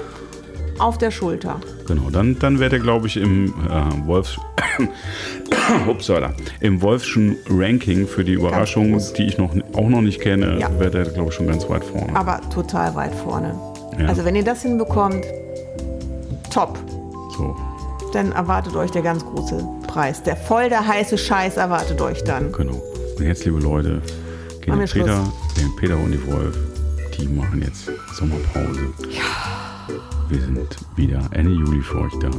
Auf 0.80 0.98
der 0.98 1.12
Schulter. 1.12 1.60
Genau, 1.88 2.10
dann, 2.10 2.38
dann 2.40 2.60
werdet 2.60 2.80
ihr, 2.80 2.84
glaube 2.84 3.08
ich, 3.08 3.18
im 3.18 3.48
äh, 3.70 4.08
Wolfs 4.08 4.38
Upsala. 5.88 6.34
im 6.62 6.82
Wolfschen 6.82 7.38
Ranking 7.50 8.08
für 8.08 8.24
die 8.24 8.34
Überraschung, 8.34 9.00
die 9.18 9.24
ich 9.24 9.38
noch, 9.38 9.52
auch 9.74 9.88
noch 9.90 10.02
nicht 10.02 10.20
kenne, 10.20 10.58
Ja. 10.60 10.70
werdet 10.80 11.08
ihr, 11.08 11.14
glaube 11.14 11.30
ich, 11.30 11.36
schon 11.36 11.48
ganz 11.48 11.68
weit 11.70 11.84
vorne. 11.84 12.16
Aber 12.16 12.42
total 12.50 12.96
weit 12.96 13.14
vorne. 13.16 13.54
Ja. 14.00 14.08
Also 14.08 14.26
wenn 14.26 14.36
ihr 14.36 14.44
das 14.44 14.62
hinbekommt, 14.64 15.24
top. 16.52 16.78
So, 17.38 17.56
Dann 18.12 18.32
erwartet 18.32 18.76
euch 18.76 18.92
der 18.92 19.02
ganz 19.04 19.24
große 19.26 19.64
Preis. 19.88 20.24
Der 20.24 20.36
voll 20.36 20.70
der 20.70 20.86
heiße 20.88 21.18
Scheiß 21.18 21.58
erwartet 21.58 22.02
euch 22.02 22.24
dann. 22.24 22.52
genau. 22.52 22.82
Und 23.18 23.26
jetzt, 23.26 23.46
liebe 23.46 23.60
Leute, 23.60 24.02
gehen 24.62 24.80
Peter, 24.92 25.24
den 25.58 25.76
Peter 25.76 25.98
und 25.98 26.12
die 26.12 26.26
Wolf, 26.32 26.58
die 27.18 27.28
machen 27.28 27.62
jetzt 27.64 27.92
Sommerpause. 28.16 28.88
Wir 30.34 30.42
sind 30.42 30.78
wieder 30.96 31.22
Ende 31.32 31.52
Juli 31.52 31.82
für 31.82 32.00
euch 32.02 32.14
da. 32.20 32.30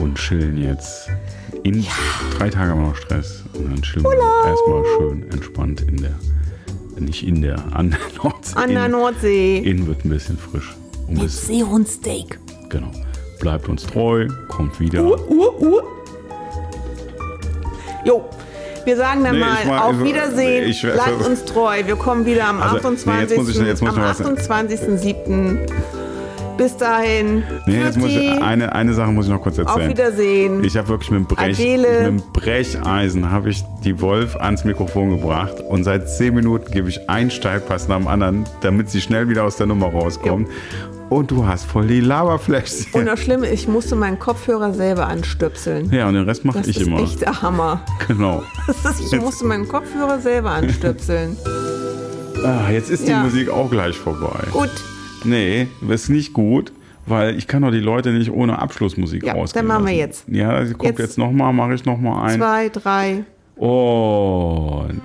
Und 0.00 0.16
chillen 0.16 0.60
jetzt. 0.60 1.08
In 1.62 1.86
drei 2.36 2.50
Tage 2.50 2.72
haben 2.72 2.80
wir 2.82 2.88
noch 2.88 2.96
Stress. 2.96 3.44
Und 3.54 3.66
dann 3.70 3.80
chillen 3.82 4.04
wir 4.04 4.48
erstmal 4.50 4.82
schön 4.98 5.30
entspannt 5.30 5.82
in 5.82 6.02
der, 6.02 6.10
nicht 6.98 7.24
in 7.24 7.40
der, 7.40 7.60
an 7.72 7.90
der 7.90 8.00
Nordsee. 8.22 8.56
An 8.56 8.70
der 8.70 8.88
Nordsee. 8.88 9.58
Innen 9.58 9.86
wird 9.86 10.04
ein 10.04 10.08
bisschen 10.08 10.36
frisch. 10.36 10.74
Und 11.06 11.20
Mit 11.22 11.30
Seehundsteak. 11.30 12.40
genau. 12.68 12.90
Bleibt 13.38 13.68
uns 13.68 13.84
treu, 13.86 14.26
kommt 14.48 14.80
wieder. 14.80 15.04
Uh, 15.04 15.14
uh, 15.28 15.64
uh. 15.66 15.80
Jo, 18.04 18.24
wir 18.84 18.96
sagen 18.96 19.22
dann 19.22 19.34
Nee, 19.34 19.40
mal 19.40 19.68
war- 19.68 19.84
auf 19.84 20.02
Wiedersehen. 20.02 20.68
ich- 20.68 20.82
Bleibt 20.82 21.24
uns 21.24 21.44
treu. 21.44 21.80
Wir 21.86 21.94
kommen 21.94 22.24
wieder 22.26 22.48
am 22.48 22.60
Also, 22.60 22.74
nee, 22.74 22.80
28. 22.80 23.30
jetzt 23.30 23.36
muss 23.38 23.48
ich- 23.50 23.56
jetzt 23.66 23.82
muss 23.82 23.90
am 23.90 23.96
noch 24.00 24.04
was- 24.08 24.20
28.07. 24.20 25.58
Bis 26.62 26.76
dahin. 26.76 27.42
Nee, 27.66 27.80
jetzt 27.80 27.98
muss 27.98 28.10
ich, 28.10 28.40
eine, 28.42 28.72
eine 28.74 28.94
Sache 28.94 29.10
muss 29.10 29.26
ich 29.26 29.32
noch 29.32 29.42
kurz 29.42 29.58
Auf 29.58 29.66
erzählen. 29.66 29.90
Wiedersehen. 29.90 30.64
Ich 30.64 30.76
habe 30.76 30.88
wirklich 30.88 31.10
mit 31.10 31.20
dem, 31.20 31.26
Brech, 31.26 31.58
Adele. 31.58 32.10
mit 32.10 32.20
dem 32.22 32.32
Brecheisen 32.32 33.30
habe 33.30 33.50
ich 33.50 33.64
die 33.84 34.00
Wolf 34.00 34.36
ans 34.36 34.64
Mikrofon 34.64 35.10
gebracht 35.10 35.60
und 35.60 35.84
seit 35.84 36.08
zehn 36.08 36.34
Minuten 36.34 36.70
gebe 36.70 36.88
ich 36.88 37.08
einen 37.10 37.30
Steilpass 37.30 37.88
nach 37.88 37.96
dem 37.96 38.06
anderen, 38.06 38.44
damit 38.60 38.90
sie 38.90 39.00
schnell 39.00 39.28
wieder 39.28 39.44
aus 39.44 39.56
der 39.56 39.66
Nummer 39.66 39.86
rauskommt. 39.88 40.48
Und 41.08 41.30
du 41.30 41.46
hast 41.46 41.64
voll 41.66 41.86
die 41.88 41.98
Und 42.00 42.06
Laberfläschchen. 42.06 43.04
das 43.04 43.20
Schlimme, 43.20 43.46
ist, 43.48 43.62
ich 43.62 43.68
musste 43.68 43.96
meinen 43.96 44.18
Kopfhörer 44.18 44.72
selber 44.72 45.08
anstöpseln. 45.08 45.90
Ja, 45.92 46.08
und 46.08 46.14
den 46.14 46.24
Rest 46.24 46.44
mache 46.44 46.58
Das 46.60 46.68
ich 46.68 46.78
ist 46.80 46.86
immer. 46.86 47.00
echt 47.02 47.20
der 47.20 47.42
Hammer. 47.42 47.82
Genau. 48.08 48.42
Das 48.82 48.98
ist, 49.00 49.12
ich 49.12 49.20
musste 49.20 49.44
meinen 49.44 49.68
Kopfhörer 49.68 50.20
selber 50.20 50.50
anstöpseln. 50.52 51.36
Ah, 52.44 52.70
jetzt 52.70 52.90
ist 52.90 53.06
die 53.06 53.10
Ja. 53.10 53.22
Musik 53.22 53.50
auch 53.50 53.70
gleich 53.70 53.96
vorbei. 53.96 54.38
Gut, 54.52 54.70
Nee, 55.24 55.68
ist 55.88 56.08
nicht 56.08 56.32
gut, 56.32 56.72
weil 57.06 57.36
ich 57.36 57.46
kann 57.46 57.62
doch 57.62 57.70
die 57.70 57.80
Leute 57.80 58.10
nicht 58.12 58.30
ohne 58.30 58.58
Abschlussmusik 58.58 59.24
Ja, 59.24 59.34
rausgehen 59.34 59.66
dann 59.66 59.76
machen 59.76 59.86
wir 59.86 59.94
jetzt. 59.94 60.24
Ja, 60.28 60.50
also 60.50 60.74
guck 60.74 60.86
Jetzt. 60.88 60.98
jetzt, 60.98 61.18
nochmal, 61.18 61.52
mache 61.52 61.74
ich 61.74 61.84
nochmal 61.84 62.30
ein. 62.30 62.38
zwei, 62.38 62.68
drei. 62.68 63.24
Und. 63.56 65.00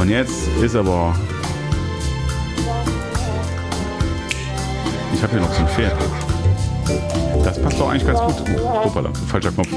Und 0.00 0.08
jetzt 0.10 0.48
ist 0.62 0.74
aber. 0.74 1.14
Ich 5.14 5.22
habe 5.22 5.32
hier 5.32 5.40
noch 5.40 5.52
so 5.52 5.60
ein 5.60 5.68
Pferd. 5.68 5.94
Das 7.44 7.62
passt 7.62 7.78
doch 7.78 7.90
eigentlich 7.90 8.06
ganz 8.06 8.18
gut. 8.20 8.34
Oh, 8.62 8.84
hoppala, 8.84 9.10
falscher 9.28 9.52
Knopf. 9.52 9.68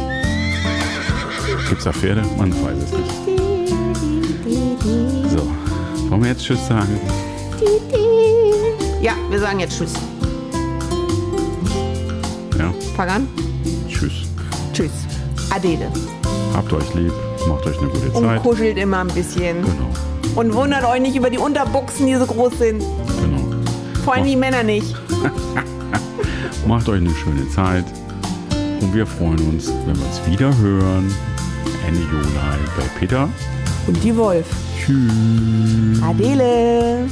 Gibt's 1.69 1.83
da 1.83 1.91
Pferde? 1.93 2.23
Man 2.37 2.51
weiß 2.51 2.77
es 2.83 2.91
nicht. 2.91 3.11
So, 5.29 5.47
wollen 6.09 6.23
wir 6.23 6.29
jetzt 6.31 6.43
Tschüss 6.43 6.65
sagen? 6.67 6.99
Ja, 9.07 9.13
wir 9.29 9.39
sagen 9.39 9.61
jetzt 9.61 9.77
Tschüss. 9.77 9.93
Ja, 12.59 12.73
Fang 12.97 13.07
an. 13.07 13.27
Tschüss. 13.87 14.11
Tschüss. 14.73 14.91
Adele. 15.49 15.89
Habt 16.53 16.73
euch 16.73 16.93
lieb, 16.93 17.13
macht 17.47 17.65
euch 17.67 17.77
eine 17.79 17.87
gute 17.87 18.09
Und 18.09 18.25
Zeit. 18.25 18.43
kuschelt 18.43 18.77
immer 18.77 18.99
ein 18.99 19.07
bisschen. 19.07 19.61
Genau, 19.61 19.89
Und 20.35 20.53
wundert 20.53 20.83
euch 20.83 20.99
nicht 20.99 21.15
über 21.15 21.29
die 21.29 21.37
Unterbuchsen, 21.37 22.05
die 22.05 22.15
so 22.15 22.25
groß 22.25 22.57
sind. 22.59 22.79
genau. 23.21 23.45
Vor 24.03 24.15
allem 24.15 24.25
die 24.25 24.35
Männer 24.35 24.63
nicht. 24.63 24.93
Macht 26.67 26.89
euch 26.89 26.99
eine 26.99 27.15
schöne 27.15 27.49
Zeit. 27.49 27.85
Und 28.81 28.93
wir 28.93 29.07
freuen 29.07 29.39
uns, 29.53 29.71
wenn 29.85 29.95
wir 29.95 30.05
uns 30.05 30.19
wieder 30.29 30.57
hören. 30.57 31.15
Ende 31.87 32.01
Juli 32.01 32.27
bei 32.75 32.83
Peter. 32.99 33.29
Und 33.87 34.03
die 34.03 34.13
Wolf. 34.17 34.45
Tschüss. 34.77 36.03
Adele. 36.03 37.07